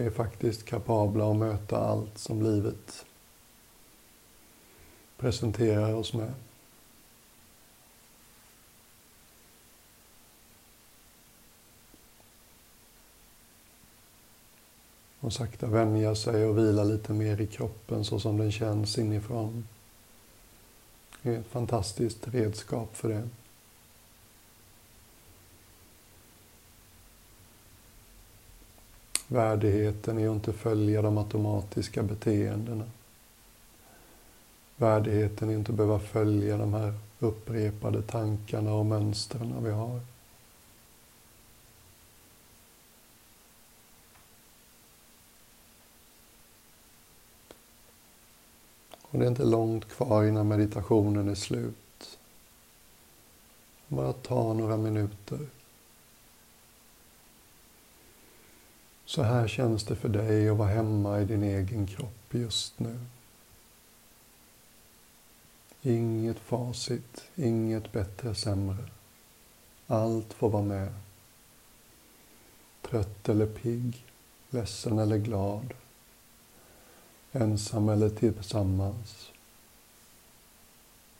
Är 0.00 0.10
faktiskt 0.10 0.64
kapabla 0.64 1.30
att 1.30 1.36
möta 1.36 1.76
allt 1.76 2.18
som 2.18 2.42
livet 2.42 3.06
presenterar 5.16 5.94
oss 5.94 6.12
med. 6.12 6.34
Och 15.20 15.32
sakta 15.32 15.66
vänja 15.66 16.14
sig 16.14 16.44
och 16.44 16.58
vila 16.58 16.84
lite 16.84 17.12
mer 17.12 17.40
i 17.40 17.46
kroppen 17.46 18.04
så 18.04 18.20
som 18.20 18.36
den 18.36 18.52
känns 18.52 18.98
inifrån. 18.98 19.68
Det 21.22 21.34
är 21.34 21.38
ett 21.38 21.46
fantastiskt 21.46 22.28
redskap 22.28 22.96
för 22.96 23.08
det. 23.08 23.28
Värdigheten 29.28 30.18
är 30.18 30.28
att 30.28 30.34
inte 30.34 30.52
följa 30.52 31.02
de 31.02 31.18
automatiska 31.18 32.02
beteendena. 32.02 32.84
Värdigheten 34.76 35.48
är 35.48 35.52
att 35.52 35.58
inte 35.58 35.72
behöva 35.72 35.98
följa 35.98 36.58
de 36.58 36.74
här 36.74 36.94
upprepade 37.18 38.02
tankarna 38.02 38.74
och 38.74 38.86
mönstren 38.86 39.64
vi 39.64 39.70
har. 39.70 40.00
Och 49.00 49.18
det 49.18 49.24
är 49.24 49.28
inte 49.28 49.44
långt 49.44 49.88
kvar 49.88 50.24
innan 50.24 50.48
meditationen 50.48 51.28
är 51.28 51.34
slut. 51.34 52.18
Bara 53.88 54.12
ta 54.12 54.52
några 54.52 54.76
minuter. 54.76 55.38
Så 59.06 59.22
här 59.22 59.48
känns 59.48 59.84
det 59.84 59.96
för 59.96 60.08
dig 60.08 60.48
att 60.48 60.56
vara 60.56 60.68
hemma 60.68 61.20
i 61.20 61.24
din 61.24 61.42
egen 61.42 61.86
kropp 61.86 62.34
just 62.34 62.78
nu. 62.78 62.98
Inget 65.82 66.38
facit, 66.38 67.22
inget 67.36 67.92
bättre, 67.92 68.34
sämre. 68.34 68.76
Allt 69.86 70.32
får 70.32 70.50
vara 70.50 70.62
med. 70.62 70.94
Trött 72.82 73.28
eller 73.28 73.46
pigg, 73.46 74.04
ledsen 74.50 74.98
eller 74.98 75.18
glad. 75.18 75.74
Ensam 77.32 77.88
eller 77.88 78.10
tillsammans. 78.10 79.30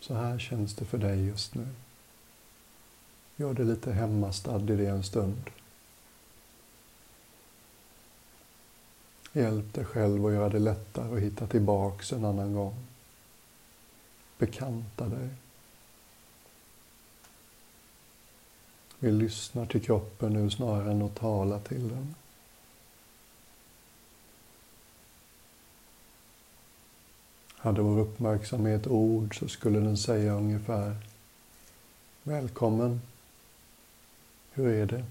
Så 0.01 0.15
här 0.15 0.39
känns 0.39 0.75
det 0.75 0.85
för 0.85 0.99
dig 0.99 1.27
just 1.27 1.55
nu. 1.55 1.67
Gör 3.37 3.55
dig 3.55 3.67
lite 3.67 3.93
hemmastadd 3.93 4.71
i 4.71 4.77
det 4.77 4.87
en 4.87 5.03
stund. 5.03 5.51
Hjälp 9.37 9.75
dig 9.75 9.85
själv 9.85 10.27
att 10.27 10.33
göra 10.33 10.49
det 10.49 10.59
lättare 10.59 11.17
att 11.17 11.23
hitta 11.23 11.47
tillbaks 11.47 12.13
en 12.13 12.25
annan 12.25 12.55
gång. 12.55 12.75
Bekanta 14.39 15.09
dig. 15.09 15.29
Vi 18.99 19.13
lyssnar 19.13 19.67
till 19.67 19.83
kroppen 19.83 20.33
nu 20.33 20.51
snarare 20.51 20.91
än 20.91 21.03
att 21.03 21.15
tala 21.15 21.61
till 21.61 21.89
den. 21.89 22.15
Hade 27.57 27.83
vår 27.83 27.99
uppmärksamhet 27.99 28.87
ord 28.87 29.39
så 29.39 29.49
skulle 29.49 29.81
den 29.81 29.97
säga 29.97 30.33
ungefär 30.33 30.97
Välkommen. 32.23 33.01
Hur 34.53 34.69
är 34.69 34.87
det? 34.87 35.05